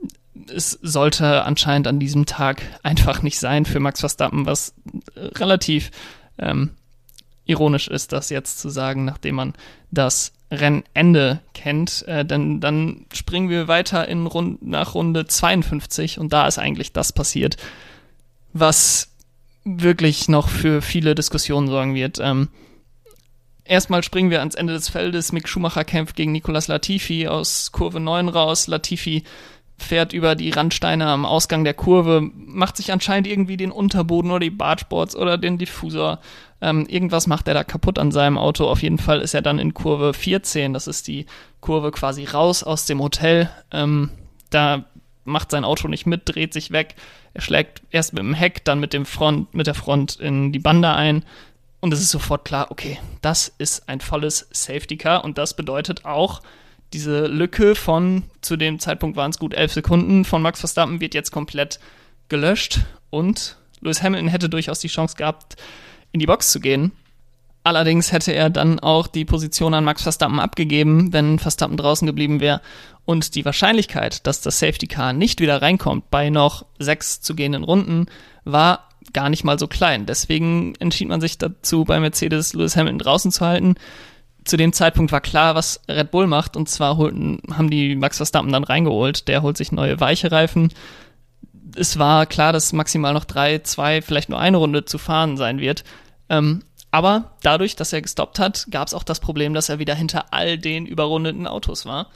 es 0.53 0.71
sollte 0.81 1.43
anscheinend 1.43 1.88
an 1.88 2.00
diesem 2.00 2.25
Tag 2.25 2.62
einfach 2.83 3.21
nicht 3.21 3.39
sein 3.39 3.65
für 3.65 3.79
Max 3.79 4.00
Verstappen, 4.00 4.45
was 4.45 4.74
relativ 5.15 5.91
ähm, 6.38 6.71
ironisch 7.45 7.88
ist, 7.89 8.12
das 8.12 8.29
jetzt 8.29 8.59
zu 8.59 8.69
sagen, 8.69 9.05
nachdem 9.05 9.35
man 9.35 9.53
das 9.91 10.31
Rennende 10.59 11.41
kennt, 11.53 12.05
äh, 12.07 12.25
denn 12.25 12.59
dann 12.59 13.05
springen 13.13 13.50
wir 13.50 13.67
weiter 13.67 14.07
in 14.07 14.25
Rund 14.27 14.62
nach 14.65 14.95
Runde 14.95 15.25
52 15.25 16.19
und 16.19 16.33
da 16.33 16.47
ist 16.47 16.57
eigentlich 16.57 16.93
das 16.93 17.13
passiert, 17.13 17.57
was 18.53 19.09
wirklich 19.63 20.27
noch 20.29 20.47
für 20.50 20.81
viele 20.81 21.15
Diskussionen 21.15 21.67
sorgen 21.67 21.95
wird. 21.95 22.19
Ähm, 22.21 22.50
erstmal 23.63 24.03
springen 24.03 24.29
wir 24.29 24.39
ans 24.39 24.55
Ende 24.55 24.74
des 24.74 24.89
Feldes. 24.89 25.31
Mick 25.31 25.47
Schumacher 25.50 25.83
kämpft 25.83 26.15
gegen 26.15 26.31
Nicolas 26.31 26.67
Latifi 26.67 27.27
aus 27.27 27.71
Kurve 27.71 28.00
9 28.00 28.29
raus. 28.29 28.67
Latifi 28.67 29.24
fährt 29.77 30.13
über 30.13 30.36
die 30.36 30.51
Randsteine 30.51 31.08
am 31.08 31.25
Ausgang 31.25 31.63
der 31.63 31.74
Kurve, 31.74 32.22
macht 32.34 32.77
sich 32.77 32.91
anscheinend 32.91 33.27
irgendwie 33.27 33.58
den 33.58 33.72
Unterboden 33.72 34.32
oder 34.32 34.39
die 34.39 34.50
Bargeboards 34.50 35.15
oder 35.15 35.38
den 35.38 35.58
Diffusor. 35.58 36.20
Ähm, 36.62 36.86
irgendwas 36.88 37.27
macht 37.27 37.48
er 37.48 37.53
da 37.53 37.63
kaputt 37.63 38.00
an 38.00 38.12
seinem 38.12 38.38
Auto. 38.38 38.67
Auf 38.67 38.82
jeden 38.82 38.98
Fall 38.98 39.22
ist 39.22 39.34
er 39.34 39.41
dann 39.41 39.60
in 39.60 39.74
Kurve 39.74 40.13
14, 40.13 40.74
das 40.74 40.88
ist 40.88 41.08
die 41.08 41.25
Kurve 41.60 41.91
quasi 41.91 42.24
raus 42.24 42.63
aus 42.63 42.86
dem 42.86 43.01
Hotel. 43.01 43.50
Ähm, 43.72 44.12
da 44.50 44.86
macht 45.25 45.51
sein 45.51 45.65
Auto 45.65 45.88
nicht 45.88 46.05
mit, 46.05 46.22
dreht 46.25 46.53
sich 46.53 46.72
weg. 46.72 46.96
Er 47.34 47.41
schlägt 47.41 47.82
erst 47.91 48.13
mit 48.13 48.24
dem 48.24 48.34
Heck, 48.34 48.63
dann 48.63 48.79
mit 48.79 48.94
dem 48.94 49.05
Front, 49.05 49.53
mit 49.53 49.67
der 49.67 49.74
Front 49.74 50.15
in 50.15 50.53
die 50.53 50.60
Bande 50.60 50.94
ein. 50.94 51.25
Und 51.82 51.94
es 51.94 52.00
ist 52.00 52.12
sofort 52.12 52.46
klar, 52.46 52.72
okay, 52.72 52.98
das 53.22 53.53
ist 53.58 53.89
ein 53.89 54.00
volles 54.00 54.48
Safety 54.51 54.98
Car 54.98 55.24
und 55.24 55.38
das 55.38 55.55
bedeutet 55.55 56.05
auch, 56.05 56.41
diese 56.95 57.27
Lücke 57.27 57.75
von, 57.75 58.23
zu 58.39 58.55
dem 58.55 58.79
Zeitpunkt 58.79 59.17
waren 59.17 59.29
es 59.29 59.37
gut 59.37 59.53
elf 59.53 59.73
Sekunden, 59.73 60.23
von 60.23 60.41
Max 60.41 60.61
Verstappen 60.61 61.01
wird 61.01 61.13
jetzt 61.13 61.29
komplett 61.29 61.79
gelöscht 62.29 62.79
und 63.09 63.57
Lewis 63.81 64.01
Hamilton 64.01 64.29
hätte 64.29 64.47
durchaus 64.47 64.79
die 64.79 64.87
Chance 64.87 65.17
gehabt, 65.17 65.57
in 66.13 66.21
die 66.21 66.25
Box 66.25 66.51
zu 66.51 66.61
gehen. 66.61 66.93
Allerdings 67.65 68.13
hätte 68.13 68.31
er 68.31 68.49
dann 68.49 68.79
auch 68.79 69.07
die 69.07 69.25
Position 69.25 69.73
an 69.73 69.83
Max 69.83 70.03
Verstappen 70.03 70.39
abgegeben, 70.39 71.11
wenn 71.11 71.37
Verstappen 71.37 71.75
draußen 71.75 72.05
geblieben 72.05 72.39
wäre. 72.39 72.61
Und 73.03 73.35
die 73.35 73.43
Wahrscheinlichkeit, 73.43 74.25
dass 74.25 74.39
das 74.39 74.59
Safety 74.59 74.87
Car 74.87 75.11
nicht 75.11 75.41
wieder 75.41 75.61
reinkommt 75.61 76.09
bei 76.09 76.29
noch 76.29 76.65
sechs 76.79 77.19
zu 77.19 77.35
gehenden 77.35 77.65
Runden, 77.65 78.05
war 78.45 78.87
gar 79.11 79.29
nicht 79.29 79.43
mal 79.43 79.59
so 79.59 79.67
klein. 79.67 80.05
Deswegen 80.05 80.75
entschied 80.75 81.09
man 81.09 81.19
sich 81.19 81.37
dazu, 81.37 81.83
bei 81.83 81.99
Mercedes 81.99 82.53
Lewis 82.53 82.77
Hamilton 82.77 82.99
draußen 82.99 83.31
zu 83.31 83.45
halten 83.45 83.75
zu 84.45 84.57
dem 84.57 84.73
Zeitpunkt 84.73 85.11
war 85.11 85.21
klar, 85.21 85.55
was 85.55 85.81
Red 85.89 86.11
Bull 86.11 86.27
macht. 86.27 86.55
Und 86.55 86.69
zwar 86.69 86.97
holten, 86.97 87.41
haben 87.51 87.69
die 87.69 87.95
Max 87.95 88.17
Verstappen 88.17 88.51
dann 88.51 88.63
reingeholt. 88.63 89.27
Der 89.27 89.41
holt 89.41 89.57
sich 89.57 89.71
neue 89.71 89.99
weiche 89.99 90.31
Reifen. 90.31 90.71
Es 91.75 91.99
war 91.99 92.25
klar, 92.25 92.53
dass 92.53 92.71
maximal 92.71 93.13
noch 93.13 93.25
drei, 93.25 93.59
zwei, 93.59 94.01
vielleicht 94.01 94.29
nur 94.29 94.39
eine 94.39 94.57
Runde 94.57 94.85
zu 94.85 94.97
fahren 94.97 95.35
sein 95.35 95.59
wird. 95.59 95.83
Ähm, 96.29 96.63
aber 96.91 97.31
dadurch, 97.41 97.75
dass 97.75 97.91
er 97.91 98.01
gestoppt 98.01 98.39
hat, 98.39 98.67
gab 98.71 98.87
es 98.87 98.93
auch 98.93 99.03
das 99.03 99.19
Problem, 99.19 99.53
dass 99.53 99.67
er 99.67 99.79
wieder 99.79 99.95
hinter 99.95 100.33
all 100.33 100.57
den 100.57 100.85
überrundeten 100.85 101.47
Autos 101.47 101.85
war. 101.85 102.09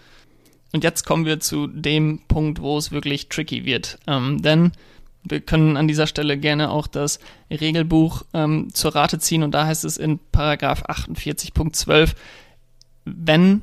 Und 0.72 0.84
jetzt 0.84 1.06
kommen 1.06 1.26
wir 1.26 1.40
zu 1.40 1.68
dem 1.68 2.22
Punkt, 2.28 2.62
wo 2.62 2.78
es 2.78 2.92
wirklich 2.92 3.28
tricky 3.28 3.66
wird. 3.66 3.98
Ähm, 4.08 4.42
denn 4.42 4.72
wir 5.30 5.42
können 5.42 5.78
an 5.78 5.88
dieser 5.88 6.08
Stelle 6.08 6.38
gerne 6.38 6.72
auch 6.72 6.88
das 6.88 7.20
Regelbuch 7.50 8.24
ähm, 8.34 8.74
zur 8.74 8.96
Rate 8.96 9.20
ziehen 9.20 9.44
und 9.44 9.52
da 9.52 9.66
heißt 9.66 9.86
es 9.86 9.98
in 9.98 10.20
Paragraph 10.32 10.84
48.12, 10.86 12.14
wenn 13.06 13.62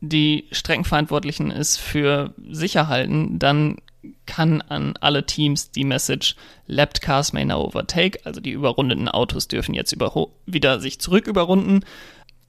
die 0.00 0.46
Streckenverantwortlichen 0.52 1.50
es 1.50 1.76
für 1.76 2.34
sicher 2.50 2.88
halten, 2.88 3.38
dann 3.38 3.78
kann 4.26 4.60
an 4.62 4.94
alle 5.00 5.24
Teams 5.24 5.70
die 5.70 5.84
Message 5.84 6.36
Lapped 6.66 7.00
Cars 7.00 7.32
may 7.32 7.44
now 7.44 7.64
overtake, 7.64 8.18
also 8.24 8.40
die 8.40 8.50
überrundeten 8.50 9.08
Autos 9.08 9.48
dürfen 9.48 9.74
jetzt 9.74 9.96
wieder 10.46 10.80
sich 10.80 10.98
zurück 10.98 11.26
überrunden, 11.26 11.80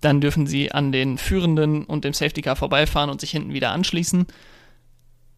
dann 0.01 0.21
dürfen 0.21 0.47
sie 0.47 0.71
an 0.71 0.91
den 0.91 1.17
Führenden 1.17 1.85
und 1.85 2.03
dem 2.03 2.13
Safety 2.13 2.41
Car 2.41 2.55
vorbeifahren 2.55 3.09
und 3.09 3.21
sich 3.21 3.31
hinten 3.31 3.53
wieder 3.53 3.71
anschließen. 3.71 4.27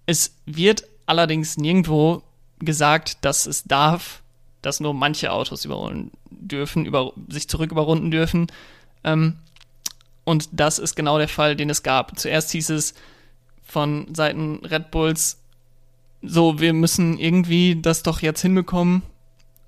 Es 0.05 0.35
wird 0.45 0.83
allerdings 1.05 1.57
nirgendwo 1.57 2.23
gesagt, 2.59 3.17
dass 3.21 3.45
es 3.45 3.63
darf, 3.63 4.21
dass 4.61 4.79
nur 4.79 4.93
manche 4.93 5.31
Autos 5.31 5.65
überholen 5.65 6.11
dürfen, 6.29 6.85
über, 6.85 7.13
sich 7.27 7.47
zurück 7.47 7.71
überrunden 7.71 8.11
dürfen. 8.11 8.47
Ähm, 9.03 9.37
und 10.23 10.49
das 10.51 10.79
ist 10.79 10.95
genau 10.95 11.17
der 11.17 11.29
Fall, 11.29 11.55
den 11.55 11.69
es 11.69 11.83
gab. 11.83 12.19
Zuerst 12.19 12.51
hieß 12.51 12.69
es 12.71 12.93
von 13.63 14.13
Seiten 14.13 14.65
Red 14.65 14.91
Bulls, 14.91 15.39
so, 16.21 16.59
wir 16.59 16.73
müssen 16.73 17.17
irgendwie 17.19 17.79
das 17.79 18.03
doch 18.03 18.21
jetzt 18.21 18.41
hinbekommen. 18.41 19.03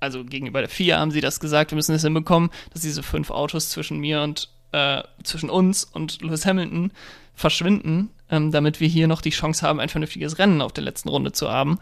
Also 0.00 0.24
gegenüber 0.24 0.60
der 0.60 0.68
FIA 0.68 0.98
haben 0.98 1.10
sie 1.10 1.20
das 1.20 1.40
gesagt, 1.40 1.70
wir 1.70 1.76
müssen 1.76 1.94
es 1.94 2.02
hinbekommen, 2.02 2.50
dass 2.72 2.82
diese 2.82 3.02
fünf 3.02 3.30
Autos 3.30 3.70
zwischen 3.70 3.98
mir 3.98 4.22
und 4.22 4.48
äh, 4.72 5.02
zwischen 5.22 5.50
uns 5.50 5.84
und 5.84 6.22
Lewis 6.22 6.46
Hamilton 6.46 6.92
verschwinden, 7.34 8.10
ähm, 8.30 8.50
damit 8.50 8.80
wir 8.80 8.88
hier 8.88 9.08
noch 9.08 9.20
die 9.20 9.30
Chance 9.30 9.66
haben, 9.66 9.80
ein 9.80 9.88
vernünftiges 9.88 10.38
Rennen 10.38 10.62
auf 10.62 10.72
der 10.72 10.84
letzten 10.84 11.08
Runde 11.08 11.32
zu 11.32 11.50
haben. 11.50 11.78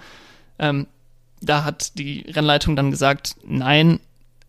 Ähm, 0.59 0.87
da 1.41 1.65
hat 1.65 1.99
die 1.99 2.25
Rennleitung 2.29 2.77
dann 2.77 2.91
gesagt, 2.91 3.37
nein, 3.45 4.01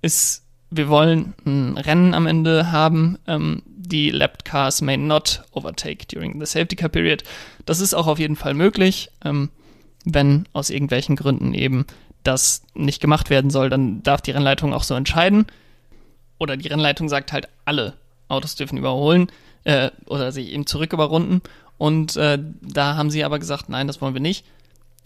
ist, 0.01 0.43
wir 0.69 0.89
wollen 0.89 1.33
ein 1.45 1.77
Rennen 1.77 2.13
am 2.13 2.27
Ende 2.27 2.71
haben. 2.71 3.17
Ähm, 3.27 3.63
die 3.65 4.11
Lapped 4.11 4.45
Cars 4.45 4.81
may 4.81 4.97
not 4.97 5.43
overtake 5.51 6.05
during 6.07 6.39
the 6.39 6.45
Safety 6.45 6.75
Car 6.75 6.89
Period. 6.89 7.23
Das 7.65 7.79
ist 7.79 7.93
auch 7.93 8.07
auf 8.07 8.19
jeden 8.19 8.35
Fall 8.35 8.53
möglich. 8.53 9.09
Ähm, 9.23 9.49
wenn 10.05 10.47
aus 10.53 10.69
irgendwelchen 10.69 11.15
Gründen 11.15 11.53
eben 11.53 11.85
das 12.23 12.61
nicht 12.73 13.01
gemacht 13.01 13.29
werden 13.29 13.49
soll, 13.49 13.69
dann 13.69 14.03
darf 14.03 14.21
die 14.21 14.31
Rennleitung 14.31 14.73
auch 14.73 14.83
so 14.83 14.95
entscheiden. 14.95 15.47
Oder 16.37 16.55
die 16.55 16.67
Rennleitung 16.67 17.09
sagt 17.09 17.33
halt, 17.33 17.49
alle 17.65 17.93
Autos 18.27 18.55
dürfen 18.55 18.77
überholen 18.77 19.27
äh, 19.63 19.89
oder 20.05 20.31
sich 20.31 20.51
eben 20.53 20.65
zurück 20.65 20.93
überrunden. 20.93 21.41
Und 21.77 22.15
äh, 22.15 22.37
da 22.61 22.95
haben 22.95 23.09
sie 23.09 23.23
aber 23.23 23.39
gesagt, 23.39 23.69
nein, 23.69 23.87
das 23.87 24.01
wollen 24.01 24.13
wir 24.13 24.21
nicht 24.21 24.45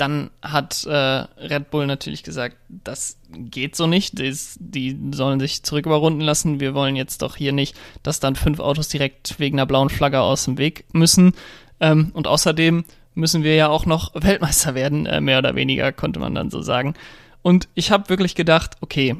dann 0.03 0.31
hat 0.41 0.85
äh, 0.85 0.91
Red 0.91 1.71
Bull 1.71 1.87
natürlich 1.87 2.23
gesagt, 2.23 2.57
das 2.69 3.17
geht 3.29 3.77
so 3.77 3.87
nicht, 3.87 4.19
das, 4.19 4.57
die 4.59 4.99
sollen 5.13 5.39
sich 5.39 5.63
zurück 5.63 5.85
überrunden 5.85 6.19
lassen. 6.19 6.59
Wir 6.59 6.73
wollen 6.73 6.97
jetzt 6.97 7.21
doch 7.21 7.37
hier 7.37 7.53
nicht, 7.53 7.73
dass 8.03 8.19
dann 8.19 8.35
fünf 8.35 8.59
Autos 8.59 8.89
direkt 8.89 9.39
wegen 9.39 9.57
einer 9.57 9.65
blauen 9.65 9.89
Flagge 9.89 10.19
aus 10.19 10.43
dem 10.43 10.57
Weg 10.57 10.83
müssen. 10.91 11.31
Ähm, 11.79 12.11
und 12.13 12.27
außerdem 12.27 12.83
müssen 13.15 13.43
wir 13.43 13.55
ja 13.55 13.69
auch 13.69 13.85
noch 13.85 14.11
Weltmeister 14.13 14.75
werden, 14.75 15.05
äh, 15.05 15.21
mehr 15.21 15.37
oder 15.37 15.55
weniger, 15.55 15.93
konnte 15.93 16.19
man 16.19 16.35
dann 16.35 16.49
so 16.49 16.61
sagen. 16.61 16.95
Und 17.41 17.69
ich 17.73 17.89
habe 17.89 18.09
wirklich 18.09 18.35
gedacht, 18.35 18.71
okay, 18.81 19.15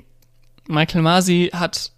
Michael 0.68 1.02
Masi 1.02 1.52
hat 1.54 1.92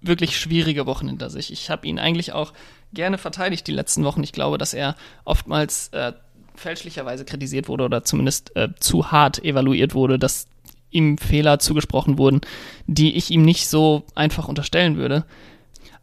wirklich 0.00 0.38
schwierige 0.38 0.86
Wochen 0.86 1.06
hinter 1.06 1.28
sich. 1.28 1.52
Ich 1.52 1.68
habe 1.68 1.86
ihn 1.86 1.98
eigentlich 1.98 2.32
auch 2.32 2.54
gerne 2.94 3.18
verteidigt 3.18 3.66
die 3.66 3.72
letzten 3.72 4.04
Wochen. 4.04 4.22
Ich 4.22 4.32
glaube, 4.32 4.56
dass 4.56 4.72
er 4.72 4.96
oftmals 5.24 5.88
äh, 5.88 6.12
fälschlicherweise 6.54 7.24
kritisiert 7.24 7.68
wurde 7.68 7.84
oder 7.84 8.04
zumindest 8.04 8.54
äh, 8.56 8.68
zu 8.78 9.10
hart 9.10 9.44
evaluiert 9.44 9.94
wurde, 9.94 10.18
dass 10.18 10.46
ihm 10.90 11.18
Fehler 11.18 11.58
zugesprochen 11.58 12.18
wurden, 12.18 12.40
die 12.86 13.16
ich 13.16 13.30
ihm 13.30 13.42
nicht 13.44 13.68
so 13.68 14.04
einfach 14.14 14.48
unterstellen 14.48 14.96
würde. 14.96 15.24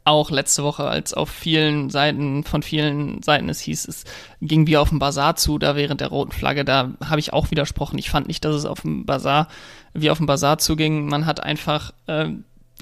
Auch 0.03 0.31
letzte 0.31 0.63
Woche, 0.63 0.85
als 0.85 1.13
auf 1.13 1.29
vielen 1.29 1.89
Seiten, 1.89 2.43
von 2.43 2.63
vielen 2.63 3.21
Seiten 3.21 3.47
es 3.49 3.59
hieß, 3.59 3.87
es 3.87 4.05
ging 4.41 4.65
wie 4.65 4.77
auf 4.77 4.89
dem 4.89 4.97
Bazar 4.97 5.35
zu, 5.35 5.59
da 5.59 5.75
während 5.75 6.01
der 6.01 6.07
roten 6.07 6.31
Flagge, 6.31 6.65
da 6.65 6.93
habe 7.05 7.19
ich 7.19 7.33
auch 7.33 7.51
widersprochen. 7.51 7.99
Ich 7.99 8.09
fand 8.09 8.27
nicht, 8.27 8.43
dass 8.43 8.55
es 8.55 8.65
auf 8.65 8.81
dem 8.81 9.05
Bazar, 9.05 9.47
wie 9.93 10.09
auf 10.09 10.17
dem 10.17 10.25
Bazar 10.25 10.57
zuging. 10.57 11.07
Man 11.07 11.25
hat 11.27 11.43
einfach 11.43 11.93
äh, 12.07 12.29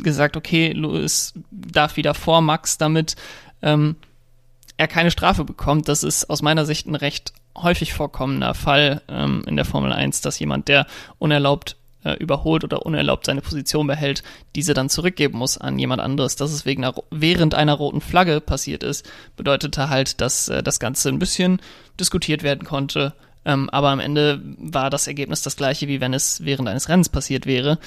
gesagt, 0.02 0.38
okay, 0.38 0.72
Louis 0.72 1.34
darf 1.52 1.98
wieder 1.98 2.14
vor 2.14 2.42
Max, 2.42 2.78
damit 2.78 3.16
ähm, 3.62 3.96
er 4.78 4.88
keine 4.88 5.12
Strafe 5.12 5.44
bekommt. 5.44 5.88
Das 5.90 6.04
ist 6.04 6.30
aus 6.30 6.42
meiner 6.42 6.66
Sicht 6.66 6.88
ein 6.88 6.96
recht 6.96 7.34
häufig 7.56 7.94
vorkommender 7.94 8.54
Fall 8.54 9.02
ähm, 9.10 9.44
in 9.48 9.56
der 9.56 9.66
Formel 9.66 9.92
1, 9.92 10.22
dass 10.22 10.40
jemand, 10.40 10.68
der 10.68 10.86
unerlaubt 11.18 11.76
äh, 12.04 12.14
überholt 12.14 12.64
oder 12.64 12.86
unerlaubt 12.86 13.26
seine 13.26 13.42
Position 13.42 13.88
behält, 13.88 14.24
diese 14.56 14.74
dann 14.74 14.90
zurückgeben 14.90 15.38
muss 15.38 15.58
an 15.58 15.80
jemand 15.80 16.02
anderes. 16.02 16.36
Dass 16.36 16.52
es 16.52 16.66
wegen 16.66 16.84
einer, 16.84 16.96
während 17.10 17.56
einer 17.56 17.74
roten 17.74 18.02
Flagge 18.02 18.40
passiert 18.40 18.84
ist, 18.84 19.10
bedeutete 19.36 19.90
halt, 19.90 20.22
dass 20.22 20.48
äh, 20.48 20.62
das 20.62 20.80
Ganze 20.80 21.10
ein 21.10 21.20
bisschen 21.20 21.60
diskutiert 22.00 22.44
werden 22.44 22.66
konnte. 22.66 23.14
Ähm, 23.46 23.70
aber 23.72 23.90
am 23.90 24.00
Ende 24.00 24.42
war 24.58 24.90
das 24.90 25.08
Ergebnis 25.08 25.42
das 25.42 25.58
gleiche, 25.58 25.88
wie 25.88 26.02
wenn 26.02 26.14
es 26.14 26.46
während 26.46 26.70
eines 26.70 26.88
Rennens 26.88 27.10
passiert 27.10 27.46
wäre. 27.46 27.80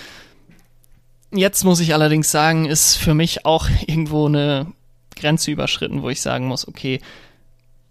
Jetzt 1.33 1.65
muss 1.65 1.79
ich 1.79 1.95
allerdings 1.95 2.33
sagen, 2.33 2.67
ist 2.67 2.97
für 2.97 3.15
mich 3.15 3.47
auch 3.47 3.69
irgendwo 3.87 4.27
eine 4.27 4.73
Grenze 5.21 5.50
überschritten, 5.50 6.03
wo 6.03 6.11
ich 6.11 6.21
sagen 6.21 6.47
muss, 6.47 6.67
okay, 6.67 7.00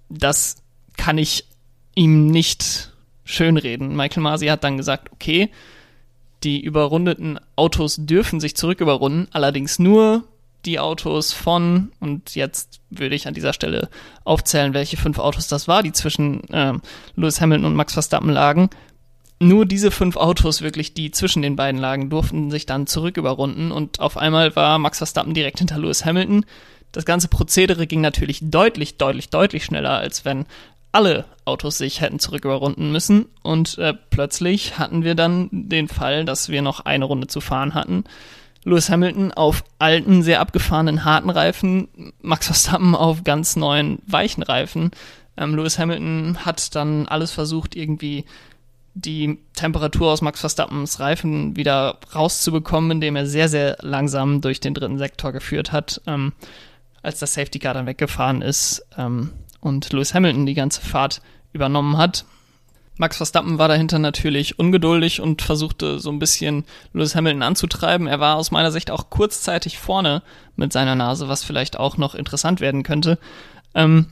das 0.09 0.57
kann 0.97 1.17
ich 1.17 1.45
ihm 1.95 2.27
nicht 2.27 2.91
schönreden. 3.23 3.95
Michael 3.95 4.23
Masi 4.23 4.47
hat 4.47 4.63
dann 4.63 4.77
gesagt, 4.77 5.11
okay, 5.11 5.49
die 6.43 6.61
überrundeten 6.61 7.39
Autos 7.55 7.97
dürfen 7.99 8.39
sich 8.39 8.55
zurück 8.55 8.81
überrunden, 8.81 9.27
allerdings 9.31 9.79
nur 9.79 10.23
die 10.65 10.79
Autos 10.79 11.31
von, 11.31 11.91
und 11.99 12.35
jetzt 12.35 12.81
würde 12.89 13.15
ich 13.15 13.27
an 13.27 13.33
dieser 13.33 13.53
Stelle 13.53 13.89
aufzählen, 14.23 14.73
welche 14.73 14.97
fünf 14.97 15.19
Autos 15.19 15.47
das 15.47 15.67
war, 15.67 15.83
die 15.83 15.91
zwischen 15.91 16.43
äh, 16.49 16.73
Lewis 17.15 17.39
Hamilton 17.39 17.65
und 17.65 17.75
Max 17.75 17.93
Verstappen 17.93 18.29
lagen. 18.29 18.69
Nur 19.39 19.65
diese 19.65 19.89
fünf 19.89 20.17
Autos, 20.17 20.61
wirklich 20.61 20.93
die 20.93 21.11
zwischen 21.11 21.41
den 21.41 21.55
beiden 21.55 21.79
lagen, 21.79 22.09
durften 22.09 22.51
sich 22.51 22.65
dann 22.65 22.87
zurück 22.87 23.15
überrunden 23.15 23.71
und 23.71 24.01
auf 24.01 24.17
einmal 24.17 24.53
war 24.57 24.79
Max 24.79 24.97
Verstappen 24.97 25.33
direkt 25.33 25.59
hinter 25.59 25.77
Lewis 25.77 26.03
Hamilton, 26.03 26.45
Das 26.91 27.05
ganze 27.05 27.27
Prozedere 27.27 27.87
ging 27.87 28.01
natürlich 28.01 28.39
deutlich, 28.41 28.97
deutlich, 28.97 29.29
deutlich 29.29 29.65
schneller, 29.65 29.97
als 29.97 30.25
wenn 30.25 30.45
alle 30.91 31.25
Autos 31.45 31.77
sich 31.77 32.01
hätten 32.01 32.19
zurück 32.19 32.45
überrunden 32.45 32.91
müssen. 32.91 33.27
Und 33.43 33.77
äh, 33.77 33.93
plötzlich 34.09 34.79
hatten 34.79 35.03
wir 35.03 35.15
dann 35.15 35.49
den 35.51 35.87
Fall, 35.87 36.25
dass 36.25 36.49
wir 36.49 36.61
noch 36.61 36.81
eine 36.81 37.05
Runde 37.05 37.27
zu 37.27 37.41
fahren 37.41 37.73
hatten. 37.73 38.05
Lewis 38.63 38.89
Hamilton 38.89 39.31
auf 39.31 39.63
alten, 39.77 40.21
sehr 40.21 40.41
abgefahrenen, 40.41 41.05
harten 41.05 41.29
Reifen, 41.29 42.13
Max 42.21 42.47
Verstappen 42.47 42.95
auf 42.95 43.23
ganz 43.23 43.55
neuen, 43.55 43.99
weichen 44.05 44.43
Reifen. 44.43 44.91
Ähm, 45.37 45.55
Lewis 45.55 45.79
Hamilton 45.79 46.39
hat 46.43 46.75
dann 46.75 47.07
alles 47.07 47.31
versucht, 47.31 47.75
irgendwie 47.75 48.25
die 48.95 49.37
Temperatur 49.53 50.11
aus 50.11 50.21
Max 50.21 50.41
Verstappens 50.41 50.99
Reifen 50.99 51.55
wieder 51.55 51.99
rauszubekommen, 52.13 52.91
indem 52.91 53.15
er 53.15 53.27
sehr, 53.27 53.47
sehr 53.47 53.77
langsam 53.81 54.41
durch 54.41 54.59
den 54.59 54.73
dritten 54.73 54.97
Sektor 54.97 55.31
geführt 55.31 55.71
hat, 55.71 56.01
ähm, 56.05 56.33
als 57.01 57.19
das 57.19 57.33
Safety 57.33 57.59
Car 57.59 57.73
dann 57.73 57.85
weggefahren 57.85 58.41
ist 58.41 58.85
ähm, 58.97 59.31
und 59.59 59.91
Lewis 59.91 60.13
Hamilton 60.13 60.45
die 60.45 60.53
ganze 60.53 60.81
Fahrt 60.81 61.21
übernommen 61.53 61.97
hat. 61.97 62.25
Max 62.97 63.15
Verstappen 63.15 63.57
war 63.57 63.69
dahinter 63.69 63.97
natürlich 63.97 64.59
ungeduldig 64.59 65.21
und 65.21 65.41
versuchte 65.41 65.99
so 65.99 66.11
ein 66.11 66.19
bisschen 66.19 66.65
Lewis 66.91 67.15
Hamilton 67.15 67.43
anzutreiben. 67.43 68.07
Er 68.07 68.19
war 68.19 68.35
aus 68.35 68.51
meiner 68.51 68.71
Sicht 68.71 68.91
auch 68.91 69.09
kurzzeitig 69.09 69.79
vorne 69.79 70.21
mit 70.57 70.73
seiner 70.73 70.95
Nase, 70.95 71.29
was 71.29 71.45
vielleicht 71.45 71.79
auch 71.79 71.95
noch 71.95 72.13
interessant 72.13 72.59
werden 72.59 72.83
könnte. 72.83 73.17
Ähm, 73.73 74.07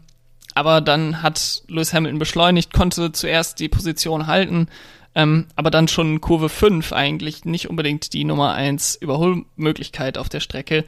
aber 0.56 0.80
dann 0.80 1.22
hat 1.22 1.64
Lewis 1.68 1.94
Hamilton 1.94 2.18
beschleunigt, 2.18 2.74
konnte 2.74 3.12
zuerst 3.12 3.60
die 3.60 3.68
Position 3.68 4.26
halten, 4.26 4.70
ähm, 5.16 5.48
aber 5.56 5.70
dann 5.70 5.90
schon 5.90 6.22
Kurve 6.22 6.48
5 6.48 6.94
eigentlich 6.94 7.44
nicht 7.44 7.70
unbedingt 7.70 8.14
die 8.14 8.24
Nummer 8.24 8.54
1 8.54 8.96
Überholmöglichkeit 8.96 10.18
auf 10.18 10.30
der 10.30 10.40
Strecke. 10.40 10.86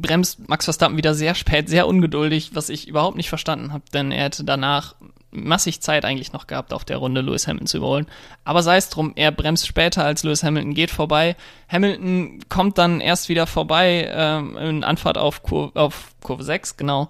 Bremst 0.00 0.48
Max 0.48 0.64
Verstappen 0.64 0.96
wieder 0.96 1.14
sehr 1.14 1.34
spät, 1.34 1.68
sehr 1.68 1.86
ungeduldig, 1.86 2.50
was 2.54 2.68
ich 2.68 2.88
überhaupt 2.88 3.16
nicht 3.16 3.28
verstanden 3.28 3.72
habe, 3.72 3.84
denn 3.92 4.12
er 4.12 4.24
hätte 4.24 4.44
danach 4.44 4.94
massig 5.32 5.80
Zeit 5.80 6.04
eigentlich 6.04 6.32
noch 6.32 6.46
gehabt, 6.46 6.72
auf 6.72 6.84
der 6.84 6.96
Runde 6.96 7.20
Lewis 7.20 7.46
Hamilton 7.46 7.66
zu 7.66 7.76
überholen. 7.78 8.06
Aber 8.44 8.62
sei 8.62 8.76
es 8.76 8.88
drum, 8.88 9.12
er 9.14 9.30
bremst 9.30 9.66
später 9.66 10.04
als 10.04 10.22
Lewis 10.22 10.42
Hamilton, 10.42 10.74
geht 10.74 10.90
vorbei. 10.90 11.36
Hamilton 11.68 12.40
kommt 12.48 12.78
dann 12.78 13.00
erst 13.00 13.28
wieder 13.28 13.46
vorbei 13.46 14.10
ähm, 14.12 14.56
in 14.56 14.84
Anfahrt 14.84 15.18
auf, 15.18 15.42
Kur 15.42 15.70
auf 15.74 16.14
Kurve 16.22 16.42
6, 16.42 16.76
genau. 16.76 17.08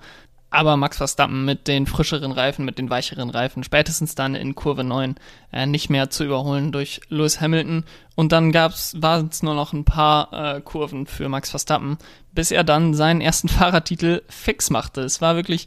Aber 0.50 0.76
Max 0.76 0.96
Verstappen 0.96 1.44
mit 1.44 1.68
den 1.68 1.86
frischeren 1.86 2.32
Reifen, 2.32 2.64
mit 2.64 2.78
den 2.78 2.90
weicheren 2.90 3.30
Reifen, 3.30 3.62
spätestens 3.62 4.16
dann 4.16 4.34
in 4.34 4.56
Kurve 4.56 4.82
9 4.82 5.14
äh, 5.52 5.66
nicht 5.66 5.90
mehr 5.90 6.10
zu 6.10 6.24
überholen 6.24 6.72
durch 6.72 7.00
Lewis 7.08 7.40
Hamilton. 7.40 7.84
Und 8.16 8.32
dann 8.32 8.50
gab's, 8.50 8.94
waren 8.98 9.28
es 9.28 9.44
nur 9.44 9.54
noch 9.54 9.72
ein 9.72 9.84
paar 9.84 10.56
äh, 10.56 10.60
Kurven 10.60 11.06
für 11.06 11.28
Max 11.28 11.50
Verstappen, 11.50 11.98
bis 12.32 12.50
er 12.50 12.64
dann 12.64 12.94
seinen 12.94 13.20
ersten 13.20 13.48
Fahrertitel 13.48 14.22
fix 14.28 14.70
machte. 14.70 15.02
Es 15.02 15.20
war 15.20 15.36
wirklich 15.36 15.66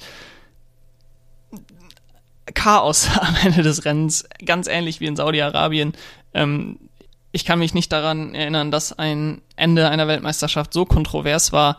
Chaos 2.54 3.10
am 3.20 3.36
Ende 3.42 3.64
des 3.64 3.86
Rennens, 3.86 4.28
ganz 4.46 4.68
ähnlich 4.68 5.00
wie 5.00 5.06
in 5.06 5.16
Saudi-Arabien. 5.16 5.94
Ähm, 6.34 6.78
ich 7.32 7.46
kann 7.46 7.60
mich 7.60 7.74
nicht 7.74 7.92
daran 7.92 8.36
erinnern, 8.36 8.70
dass 8.70 8.92
ein 8.92 9.42
Ende 9.56 9.90
einer 9.90 10.10
Weltmeisterschaft 10.10 10.74
so 10.74 10.86
kontrovers 10.86 11.54
war, 11.54 11.78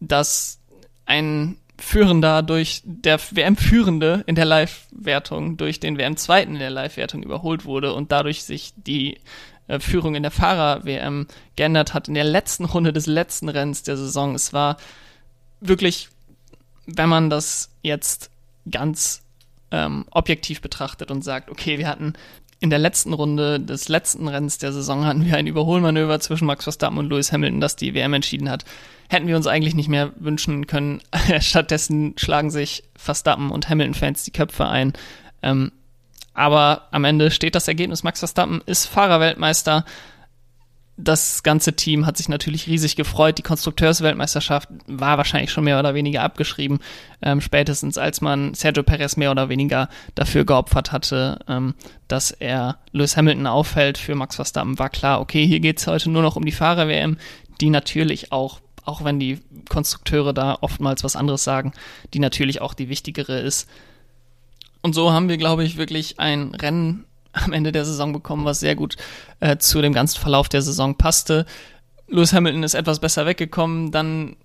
dass 0.00 0.58
ein 1.06 1.59
Führender 1.80 2.42
durch 2.42 2.82
der 2.84 3.18
WM-Führende 3.18 4.22
in 4.26 4.34
der 4.34 4.44
Live-Wertung 4.44 5.56
durch 5.56 5.80
den 5.80 5.96
WM-Zweiten 5.98 6.52
in 6.52 6.58
der 6.60 6.70
Live-Wertung 6.70 7.22
überholt 7.22 7.64
wurde 7.64 7.94
und 7.94 8.12
dadurch 8.12 8.44
sich 8.44 8.72
die 8.76 9.18
äh, 9.66 9.80
Führung 9.80 10.14
in 10.14 10.22
der 10.22 10.30
Fahrer-WM 10.30 11.26
geändert 11.56 11.94
hat 11.94 12.08
in 12.08 12.14
der 12.14 12.24
letzten 12.24 12.66
Runde 12.66 12.92
des 12.92 13.06
letzten 13.06 13.48
Rennens 13.48 13.82
der 13.82 13.96
Saison. 13.96 14.34
Es 14.34 14.52
war 14.52 14.76
wirklich, 15.60 16.08
wenn 16.86 17.08
man 17.08 17.30
das 17.30 17.70
jetzt 17.82 18.30
ganz 18.70 19.22
ähm, 19.70 20.04
objektiv 20.10 20.60
betrachtet 20.60 21.10
und 21.10 21.22
sagt, 21.22 21.50
okay, 21.50 21.78
wir 21.78 21.88
hatten 21.88 22.12
in 22.60 22.68
der 22.68 22.78
letzten 22.78 23.14
Runde 23.14 23.58
des 23.58 23.88
letzten 23.88 24.28
Rennens 24.28 24.58
der 24.58 24.72
Saison 24.72 25.06
hatten 25.06 25.24
wir 25.24 25.36
ein 25.36 25.46
Überholmanöver 25.46 26.20
zwischen 26.20 26.44
Max 26.44 26.64
Verstappen 26.64 26.98
und 26.98 27.08
Lewis 27.08 27.32
Hamilton, 27.32 27.60
das 27.60 27.74
die 27.74 27.94
WM 27.94 28.12
entschieden 28.12 28.50
hat. 28.50 28.64
Hätten 29.08 29.26
wir 29.26 29.36
uns 29.36 29.46
eigentlich 29.46 29.74
nicht 29.74 29.88
mehr 29.88 30.12
wünschen 30.16 30.66
können. 30.66 31.00
Stattdessen 31.40 32.14
schlagen 32.16 32.50
sich 32.50 32.84
Verstappen 32.96 33.50
und 33.50 33.70
Hamilton-Fans 33.70 34.24
die 34.24 34.30
Köpfe 34.30 34.68
ein. 34.68 34.92
Ähm, 35.42 35.72
aber 36.34 36.88
am 36.90 37.04
Ende 37.04 37.30
steht 37.30 37.54
das 37.54 37.66
Ergebnis. 37.66 38.02
Max 38.02 38.18
Verstappen 38.20 38.60
ist 38.66 38.86
Fahrerweltmeister 38.86 39.86
das 41.02 41.42
ganze 41.42 41.74
Team 41.74 42.06
hat 42.06 42.16
sich 42.16 42.28
natürlich 42.28 42.66
riesig 42.66 42.96
gefreut. 42.96 43.38
Die 43.38 43.42
Konstrukteursweltmeisterschaft 43.42 44.68
war 44.86 45.18
wahrscheinlich 45.18 45.50
schon 45.50 45.64
mehr 45.64 45.78
oder 45.78 45.94
weniger 45.94 46.22
abgeschrieben, 46.22 46.80
ähm, 47.22 47.40
spätestens 47.40 47.98
als 47.98 48.20
man 48.20 48.54
Sergio 48.54 48.82
Perez 48.82 49.16
mehr 49.16 49.30
oder 49.30 49.48
weniger 49.48 49.88
dafür 50.14 50.44
geopfert 50.44 50.92
hatte, 50.92 51.38
ähm, 51.48 51.74
dass 52.08 52.30
er 52.30 52.78
Lewis 52.92 53.16
Hamilton 53.16 53.46
auffällt 53.46 53.98
für 53.98 54.14
Max 54.14 54.36
Verstappen, 54.36 54.78
war 54.78 54.90
klar, 54.90 55.20
okay, 55.20 55.46
hier 55.46 55.60
geht's 55.60 55.86
heute 55.86 56.10
nur 56.10 56.22
noch 56.22 56.36
um 56.36 56.44
die 56.44 56.52
Fahrer-WM, 56.52 57.16
die 57.60 57.70
natürlich 57.70 58.32
auch, 58.32 58.60
auch 58.84 59.04
wenn 59.04 59.20
die 59.20 59.38
Konstrukteure 59.68 60.32
da 60.32 60.58
oftmals 60.60 61.04
was 61.04 61.16
anderes 61.16 61.44
sagen, 61.44 61.72
die 62.14 62.18
natürlich 62.18 62.60
auch 62.60 62.74
die 62.74 62.88
wichtigere 62.88 63.38
ist. 63.38 63.68
Und 64.82 64.94
so 64.94 65.12
haben 65.12 65.28
wir, 65.28 65.36
glaube 65.36 65.64
ich, 65.64 65.76
wirklich 65.76 66.18
ein 66.18 66.54
Rennen 66.54 67.04
am 67.32 67.52
Ende 67.52 67.72
der 67.72 67.84
Saison 67.84 68.12
bekommen, 68.12 68.44
was 68.44 68.60
sehr 68.60 68.74
gut 68.74 68.96
äh, 69.40 69.56
zu 69.58 69.80
dem 69.82 69.92
ganzen 69.92 70.18
Verlauf 70.18 70.48
der 70.48 70.62
Saison 70.62 70.96
passte. 70.96 71.46
Lewis 72.08 72.32
Hamilton 72.32 72.64
ist 72.64 72.74
etwas 72.74 72.98
besser 72.98 73.26
weggekommen, 73.26 73.92
dann 73.92 74.36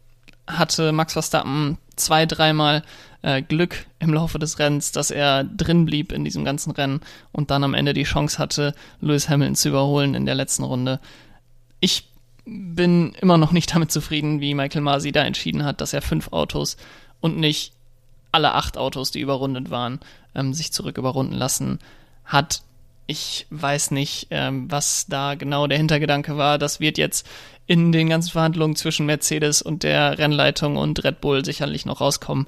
hatte 0.47 0.91
Max 0.91 1.13
Verstappen 1.13 1.77
zwei, 1.95 2.25
dreimal 2.25 2.83
äh, 3.23 3.41
Glück 3.41 3.87
im 3.99 4.13
Laufe 4.13 4.37
des 4.37 4.59
Rennens, 4.59 4.91
dass 4.91 5.09
er 5.09 5.43
drin 5.43 5.85
blieb 5.85 6.11
in 6.11 6.23
diesem 6.23 6.45
ganzen 6.45 6.71
Rennen 6.71 7.01
und 7.31 7.49
dann 7.49 7.63
am 7.63 7.73
Ende 7.73 7.93
die 7.93 8.03
Chance 8.03 8.37
hatte, 8.37 8.75
Lewis 9.01 9.29
Hamilton 9.29 9.55
zu 9.55 9.69
überholen 9.69 10.13
in 10.13 10.25
der 10.25 10.35
letzten 10.35 10.63
Runde. 10.63 10.99
Ich 11.79 12.07
bin 12.45 13.13
immer 13.19 13.39
noch 13.39 13.51
nicht 13.51 13.73
damit 13.73 13.91
zufrieden, 13.91 14.39
wie 14.39 14.53
Michael 14.53 14.81
Masi 14.81 15.11
da 15.11 15.23
entschieden 15.23 15.63
hat, 15.63 15.81
dass 15.81 15.93
er 15.93 16.03
fünf 16.03 16.31
Autos 16.31 16.77
und 17.19 17.37
nicht 17.37 17.73
alle 18.31 18.53
acht 18.53 18.77
Autos, 18.77 19.09
die 19.09 19.21
überrundet 19.21 19.71
waren, 19.71 19.99
ähm, 20.35 20.53
sich 20.53 20.71
zurück 20.71 20.99
überrunden 20.99 21.33
lassen 21.33 21.79
hat 22.25 22.61
ich 23.07 23.45
weiß 23.49 23.91
nicht, 23.91 24.27
ähm, 24.31 24.69
was 24.71 25.05
da 25.07 25.35
genau 25.35 25.67
der 25.67 25.77
Hintergedanke 25.77 26.37
war. 26.37 26.57
Das 26.57 26.79
wird 26.79 26.97
jetzt 26.97 27.27
in 27.67 27.91
den 27.91 28.09
ganzen 28.09 28.31
Verhandlungen 28.31 28.75
zwischen 28.75 29.05
Mercedes 29.05 29.61
und 29.61 29.83
der 29.83 30.17
Rennleitung 30.17 30.77
und 30.77 31.03
Red 31.03 31.21
Bull 31.21 31.45
sicherlich 31.45 31.85
noch 31.85 32.01
rauskommen. 32.01 32.47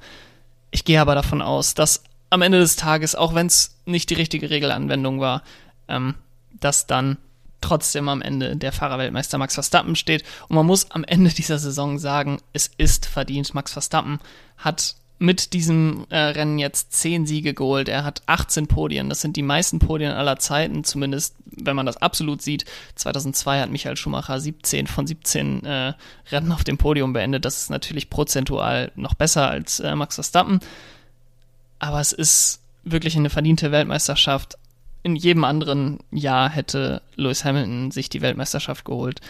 Ich 0.72 0.86
gehe 0.86 1.02
aber 1.02 1.15
davon 1.15 1.41
aus, 1.41 1.74
dass 1.74 2.04
am 2.30 2.41
Ende 2.41 2.60
des 2.60 2.76
Tages, 2.76 3.15
auch 3.15 3.34
wenn 3.36 3.48
es 3.48 3.76
nicht 3.86 4.10
die 4.10 4.15
richtige 4.15 4.50
Regelanwendung 4.50 5.20
war, 5.20 5.43
ähm, 5.88 6.15
dass 6.60 6.88
dann 6.88 7.17
trotzdem 7.62 8.10
am 8.10 8.22
Ende 8.22 8.56
der 8.56 8.72
Fahrerweltmeister 8.72 9.38
Max 9.38 9.56
Verstappen 9.56 9.96
steht. 9.96 10.24
Und 10.48 10.56
man 10.56 10.65
muss 10.65 10.91
am 10.91 11.04
Ende 11.04 11.32
dieser 11.32 11.58
Saison 11.58 11.98
sagen, 11.98 12.39
es 12.54 12.70
ist 12.78 13.06
verdient. 13.06 13.54
Max 13.54 13.74
Verstappen 13.74 14.20
hat 14.58 14.96
mit 15.20 15.54
diesem 15.54 16.06
äh, 16.10 16.18
Rennen 16.18 16.60
jetzt 16.60 16.94
zehn 16.94 17.26
Siege 17.26 17.54
geholt. 17.54 17.90
Er 17.90 18.04
hat 18.04 18.22
18 18.28 18.68
Podien. 18.68 19.10
Das 19.10 19.22
sind 19.22 19.36
die 19.36 19.42
meisten 19.42 19.80
Podien 19.80 20.12
aller 20.12 20.38
Zeiten, 20.38 20.84
zumindest 20.84 21.36
wenn 21.46 21.76
man 21.76 21.88
das 21.88 21.98
absolut 21.98 22.42
sieht. 22.42 22.66
2002 22.96 23.62
hat 23.62 23.72
Michael 23.72 23.98
Schumacher 23.98 24.40
17 24.40 24.86
von 24.86 25.08
17 25.08 25.66
äh, 25.66 25.94
Rennen 26.32 26.52
auf 26.52 26.64
dem 26.64 26.78
Podium 26.78 27.14
beendet. 27.14 27.46
Das 27.46 27.58
ist 27.58 27.70
natürlich 27.70 28.10
prozentual 28.10 28.92
noch 28.96 29.16
besser 29.16 29.50
als 29.50 29.80
äh, 29.80 29.96
Max 29.96 30.16
Verstappen. 30.16 30.60
Aber 31.80 32.00
es 32.00 32.12
ist 32.12 32.60
wirklich 32.84 33.18
eine 33.18 33.32
verdiente 33.32 33.72
Weltmeisterschaft. 33.72 34.58
In 35.02 35.16
jedem 35.16 35.44
anderen 35.46 36.00
Jahr 36.12 36.50
hätte 36.50 37.02
Lewis 37.16 37.44
Hamilton 37.44 37.92
sich 37.92 38.10
die 38.10 38.22
Weltmeisterschaft 38.22 38.86
geholt. 38.86 39.22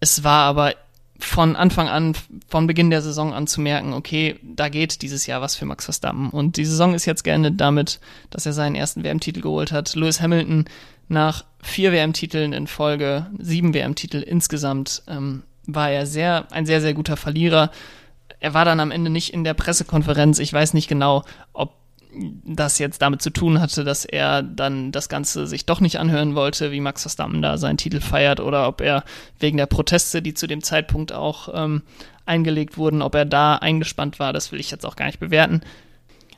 Es 0.00 0.22
war 0.22 0.44
aber 0.44 0.74
von 1.18 1.56
Anfang 1.56 1.88
an, 1.88 2.14
von 2.48 2.66
Beginn 2.66 2.90
der 2.90 3.02
Saison 3.02 3.32
an 3.32 3.46
zu 3.46 3.60
merken, 3.60 3.92
okay, 3.92 4.38
da 4.42 4.68
geht 4.68 5.02
dieses 5.02 5.26
Jahr 5.26 5.40
was 5.40 5.56
für 5.56 5.66
Max 5.66 5.84
Verstappen. 5.84 6.30
Und 6.30 6.56
die 6.56 6.64
Saison 6.64 6.94
ist 6.94 7.06
jetzt 7.06 7.24
geendet 7.24 7.60
damit, 7.60 7.98
dass 8.30 8.46
er 8.46 8.52
seinen 8.52 8.76
ersten 8.76 9.02
WM-Titel 9.02 9.40
geholt 9.40 9.72
hat. 9.72 9.94
Lewis 9.96 10.20
Hamilton 10.20 10.66
nach 11.08 11.44
vier 11.60 11.92
WM-Titeln 11.92 12.52
in 12.52 12.66
Folge, 12.66 13.26
sieben 13.38 13.74
WM-Titel 13.74 14.18
insgesamt, 14.18 15.02
ähm, 15.08 15.42
war 15.66 15.90
er 15.90 16.06
sehr, 16.06 16.46
ein 16.52 16.66
sehr, 16.66 16.80
sehr 16.80 16.94
guter 16.94 17.16
Verlierer. 17.16 17.70
Er 18.40 18.54
war 18.54 18.64
dann 18.64 18.80
am 18.80 18.92
Ende 18.92 19.10
nicht 19.10 19.34
in 19.34 19.42
der 19.42 19.54
Pressekonferenz. 19.54 20.38
Ich 20.38 20.52
weiß 20.52 20.72
nicht 20.72 20.88
genau, 20.88 21.24
ob 21.52 21.74
das 22.44 22.78
jetzt 22.78 23.02
damit 23.02 23.22
zu 23.22 23.30
tun 23.30 23.60
hatte, 23.60 23.84
dass 23.84 24.04
er 24.04 24.42
dann 24.42 24.92
das 24.92 25.08
Ganze 25.08 25.46
sich 25.46 25.66
doch 25.66 25.80
nicht 25.80 25.98
anhören 25.98 26.34
wollte, 26.34 26.72
wie 26.72 26.80
Max 26.80 27.02
Verstappen 27.02 27.42
da 27.42 27.58
seinen 27.58 27.76
Titel 27.76 28.00
feiert, 28.00 28.40
oder 28.40 28.66
ob 28.66 28.80
er 28.80 29.04
wegen 29.38 29.58
der 29.58 29.66
Proteste, 29.66 30.22
die 30.22 30.34
zu 30.34 30.46
dem 30.46 30.62
Zeitpunkt 30.62 31.12
auch 31.12 31.48
ähm, 31.52 31.82
eingelegt 32.26 32.76
wurden, 32.78 33.02
ob 33.02 33.14
er 33.14 33.24
da 33.24 33.56
eingespannt 33.56 34.18
war, 34.18 34.32
das 34.32 34.52
will 34.52 34.60
ich 34.60 34.70
jetzt 34.70 34.86
auch 34.86 34.96
gar 34.96 35.06
nicht 35.06 35.20
bewerten. 35.20 35.62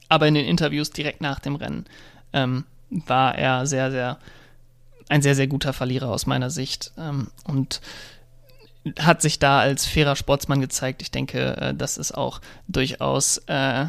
Aber 0.09 0.27
in 0.27 0.35
den 0.35 0.47
Interviews 0.47 0.91
direkt 0.91 1.21
nach 1.21 1.39
dem 1.39 1.57
Rennen 1.57 1.87
ähm, 2.33 2.65
war 2.91 3.37
er 3.37 3.67
sehr, 3.67 3.91
sehr, 3.91 4.19
ein 5.09 5.23
sehr, 5.23 5.35
sehr 5.35 5.47
guter 5.47 5.73
Verlierer 5.73 6.09
aus 6.09 6.27
meiner 6.27 6.51
Sicht. 6.51 6.93
Ähm, 6.99 7.29
und 7.45 7.81
hat 8.99 9.23
sich 9.23 9.39
da 9.39 9.61
als 9.61 9.87
fairer 9.87 10.17
Sportsmann 10.17 10.61
gezeigt. 10.61 11.03
Ich 11.03 11.11
denke, 11.11 11.57
äh, 11.57 11.75
das 11.75 11.99
ist 11.99 12.13
auch 12.13 12.41
durchaus 12.67 13.39
äh, 13.47 13.87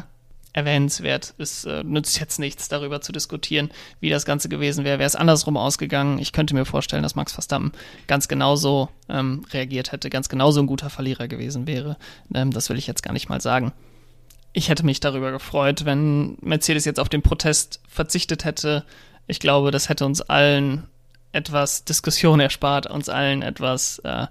erwähnenswert. 0.52 1.34
Es 1.38 1.64
äh, 1.64 1.82
nützt 1.82 2.20
jetzt 2.20 2.38
nichts, 2.38 2.68
darüber 2.68 3.00
zu 3.00 3.12
diskutieren, 3.12 3.70
wie 4.00 4.10
das 4.10 4.24
Ganze 4.24 4.48
gewesen 4.48 4.84
wäre. 4.84 4.98
Wäre 4.98 5.06
es 5.06 5.16
andersrum 5.16 5.56
ausgegangen? 5.56 6.18
Ich 6.18 6.32
könnte 6.32 6.54
mir 6.54 6.64
vorstellen, 6.64 7.02
dass 7.02 7.14
Max 7.14 7.32
Verstappen 7.32 7.72
ganz 8.06 8.28
genauso 8.28 8.88
ähm, 9.08 9.44
reagiert 9.52 9.92
hätte, 9.92 10.10
ganz 10.10 10.28
genauso 10.28 10.60
ein 10.60 10.66
guter 10.66 10.90
Verlierer 10.90 11.28
gewesen 11.28 11.66
wäre. 11.66 11.96
Ähm, 12.34 12.50
das 12.50 12.68
will 12.68 12.78
ich 12.78 12.86
jetzt 12.86 13.02
gar 13.02 13.12
nicht 13.12 13.28
mal 13.28 13.40
sagen. 13.40 13.72
Ich 14.52 14.68
hätte 14.68 14.84
mich 14.84 15.00
darüber 15.00 15.32
gefreut, 15.32 15.86
wenn 15.86 16.36
Mercedes 16.42 16.84
jetzt 16.84 17.00
auf 17.00 17.08
den 17.08 17.22
Protest 17.22 17.80
verzichtet 17.88 18.44
hätte. 18.44 18.84
Ich 19.26 19.40
glaube, 19.40 19.70
das 19.70 19.88
hätte 19.88 20.04
uns 20.04 20.20
allen 20.20 20.86
etwas 21.32 21.84
Diskussion 21.84 22.40
erspart, 22.40 22.86
uns 22.86 23.08
allen 23.08 23.40
etwas 23.40 24.00
äh, 24.00 24.26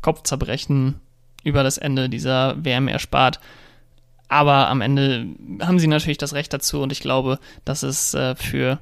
Kopfzerbrechen 0.00 0.98
über 1.44 1.62
das 1.62 1.76
Ende 1.76 2.08
dieser 2.08 2.64
WM 2.64 2.88
erspart. 2.88 3.40
Aber 4.30 4.68
am 4.68 4.80
Ende 4.80 5.26
haben 5.60 5.80
sie 5.80 5.88
natürlich 5.88 6.16
das 6.16 6.34
Recht 6.34 6.52
dazu 6.52 6.80
und 6.80 6.92
ich 6.92 7.00
glaube, 7.00 7.40
dass 7.64 7.82
es 7.82 8.14
äh, 8.14 8.36
für 8.36 8.78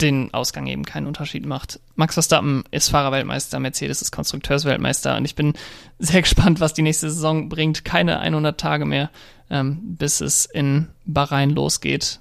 den 0.00 0.32
Ausgang 0.32 0.66
eben 0.66 0.86
keinen 0.86 1.06
Unterschied 1.06 1.44
macht. 1.44 1.80
Max 1.96 2.14
Verstappen 2.14 2.64
ist 2.70 2.88
Fahrerweltmeister, 2.88 3.60
Mercedes 3.60 4.00
ist 4.00 4.10
Konstrukteursweltmeister 4.10 5.18
und 5.18 5.26
ich 5.26 5.34
bin 5.34 5.52
sehr 5.98 6.22
gespannt, 6.22 6.60
was 6.60 6.72
die 6.72 6.80
nächste 6.80 7.10
Saison 7.10 7.50
bringt. 7.50 7.84
Keine 7.84 8.20
100 8.20 8.58
Tage 8.58 8.86
mehr, 8.86 9.10
ähm, 9.50 9.80
bis 9.82 10.22
es 10.22 10.46
in 10.46 10.88
Bahrain 11.04 11.50
losgeht. 11.50 12.20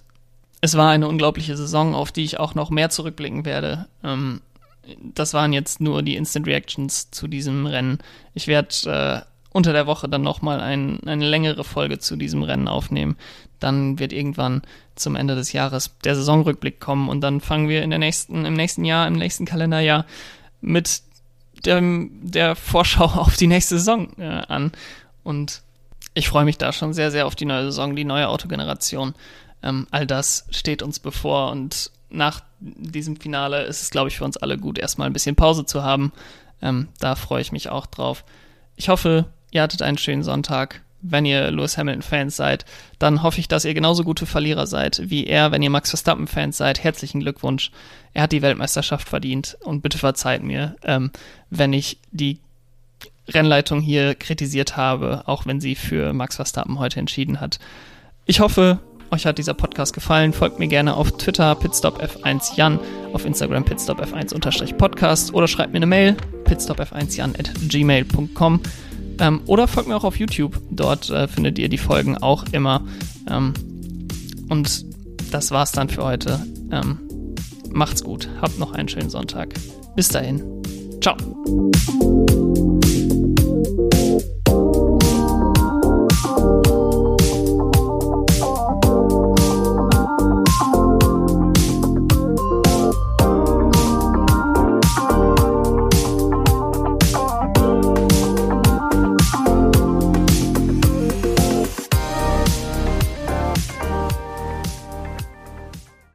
Es 0.60 0.76
war 0.76 0.90
eine 0.90 1.08
unglaubliche 1.08 1.56
Saison, 1.56 1.96
auf 1.96 2.12
die 2.12 2.26
ich 2.26 2.42
auch 2.42 2.56
noch 2.56 2.72
mehr 2.72 2.90
zurückblicken 2.90 3.46
werde. 3.46 3.88
Ähm, 4.04 4.42
das 5.16 5.34
waren 5.34 5.54
jetzt 5.54 5.80
nur 5.80 6.02
die 6.02 6.18
Instant 6.18 6.46
Reactions 6.46 7.10
zu 7.10 7.30
diesem 7.30 7.68
Rennen. 7.68 8.00
Ich 8.34 8.48
werde 8.48 9.24
äh, 9.24 9.37
unter 9.58 9.74
der 9.74 9.88
Woche 9.88 10.08
dann 10.08 10.22
nochmal 10.22 10.62
ein, 10.62 11.00
eine 11.08 11.28
längere 11.28 11.64
Folge 11.64 11.98
zu 11.98 12.16
diesem 12.16 12.44
Rennen 12.44 12.68
aufnehmen. 12.68 13.18
Dann 13.60 13.98
wird 13.98 14.14
irgendwann 14.14 14.62
zum 14.96 15.16
Ende 15.16 15.34
des 15.34 15.52
Jahres 15.52 15.98
der 16.04 16.16
Saisonrückblick 16.16 16.80
kommen 16.80 17.10
und 17.10 17.22
dann 17.22 17.42
fangen 17.42 17.68
wir 17.68 17.82
in 17.82 17.90
der 17.90 17.98
nächsten, 17.98 18.46
im 18.46 18.54
nächsten 18.54 18.86
Jahr, 18.86 19.08
im 19.08 19.16
nächsten 19.16 19.46
Kalenderjahr 19.46 20.06
mit 20.62 21.02
dem, 21.66 22.12
der 22.22 22.56
Vorschau 22.56 23.06
auf 23.06 23.36
die 23.36 23.48
nächste 23.48 23.80
Saison 23.80 24.10
äh, 24.20 24.44
an. 24.48 24.74
Und 25.24 25.64
ich 26.14 26.30
freue 26.30 26.46
mich 26.46 26.60
da 26.60 26.72
schon 26.72 26.94
sehr, 26.94 27.10
sehr 27.10 27.26
auf 27.26 27.36
die 27.36 27.46
neue 27.46 27.66
Saison, 27.66 27.96
die 27.96 28.06
neue 28.06 28.30
Autogeneration. 28.30 29.16
Ähm, 29.64 29.88
all 29.90 30.06
das 30.06 30.46
steht 30.52 30.84
uns 30.84 31.00
bevor 31.00 31.50
und 31.50 31.90
nach 32.12 32.44
diesem 32.60 33.18
Finale 33.18 33.64
ist 33.64 33.82
es, 33.82 33.90
glaube 33.90 34.10
ich, 34.10 34.18
für 34.18 34.24
uns 34.24 34.38
alle 34.38 34.60
gut, 34.60 34.78
erstmal 34.78 35.08
ein 35.08 35.14
bisschen 35.14 35.36
Pause 35.36 35.66
zu 35.66 35.82
haben. 35.82 36.14
Ähm, 36.62 36.90
da 37.00 37.16
freue 37.16 37.42
ich 37.42 37.52
mich 37.52 37.70
auch 37.70 37.88
drauf. 37.88 38.24
Ich 38.76 38.90
hoffe, 38.90 39.26
ihr 39.58 39.64
hattet 39.64 39.82
einen 39.82 39.98
schönen 39.98 40.24
Sonntag. 40.24 40.82
Wenn 41.02 41.26
ihr 41.26 41.52
Lewis 41.52 41.78
Hamilton-Fans 41.78 42.36
seid, 42.36 42.66
dann 42.98 43.22
hoffe 43.22 43.40
ich, 43.40 43.48
dass 43.48 43.66
ihr 43.66 43.74
genauso 43.74 44.04
gute 44.04 44.26
Verlierer 44.26 44.66
seid 44.66 45.02
wie 45.06 45.26
er. 45.26 45.52
Wenn 45.52 45.62
ihr 45.62 45.70
Max 45.70 45.90
Verstappen-Fans 45.90 46.58
seid, 46.58 46.84
herzlichen 46.84 47.20
Glückwunsch. 47.20 47.72
Er 48.14 48.24
hat 48.24 48.32
die 48.32 48.42
Weltmeisterschaft 48.42 49.08
verdient 49.08 49.58
und 49.64 49.82
bitte 49.82 49.98
verzeiht 49.98 50.44
mir, 50.44 50.76
ähm, 50.84 51.12
wenn 51.50 51.74
ich 51.74 52.00
die 52.12 52.40
Rennleitung 53.30 53.82
hier 53.82 54.16
kritisiert 54.16 54.78
habe, 54.78 55.24
auch 55.26 55.46
wenn 55.46 55.60
sie 55.60 55.76
für 55.76 56.14
Max 56.14 56.38
Verstappen 56.38 56.80
heute 56.80 57.00
entschieden 57.00 57.42
hat. 57.42 57.60
Ich 58.26 58.40
hoffe, 58.40 58.80
euch 59.12 59.26
hat 59.26 59.38
dieser 59.38 59.54
Podcast 59.54 59.94
gefallen. 59.94 60.34
Folgt 60.34 60.60
mir 60.60 60.68
gerne 60.68 60.96
auf 60.96 61.18
Twitter 61.18 61.54
pitstopf1jan, 61.54 62.80
auf 63.14 63.26
Instagram 63.26 63.64
pitstopf1-podcast 63.64 65.34
oder 65.34 65.48
schreibt 65.48 65.74
mir 65.74 65.78
eine 65.78 65.86
Mail 65.86 66.16
pitstopf1jan 66.46 67.40
at 67.40 67.52
gmail.com. 67.70 68.62
Ähm, 69.20 69.42
oder 69.46 69.68
folgt 69.68 69.90
mir 69.90 69.96
auch 69.96 70.04
auf 70.04 70.18
YouTube. 70.18 70.60
Dort 70.70 71.10
äh, 71.10 71.28
findet 71.28 71.60
ihr 71.60 71.70
die 71.70 71.78
Folgen 71.78 72.18
auch 72.18 72.46
immer. 72.52 72.82
Ähm, 73.30 73.54
und 74.50 74.86
das 75.32 75.52
war's 75.52 75.72
dann 75.72 75.90
für 75.90 76.04
heute. 76.04 76.40
Ähm, 76.72 77.00
macht's 77.72 78.04
gut. 78.04 78.30
Habt 78.42 78.60
noch 78.60 78.74
einen 78.74 78.88
schönen 78.88 79.10
Sonntag. 79.10 79.54
Bis 79.96 80.10
dahin. 80.10 80.44
Ciao. 81.02 81.18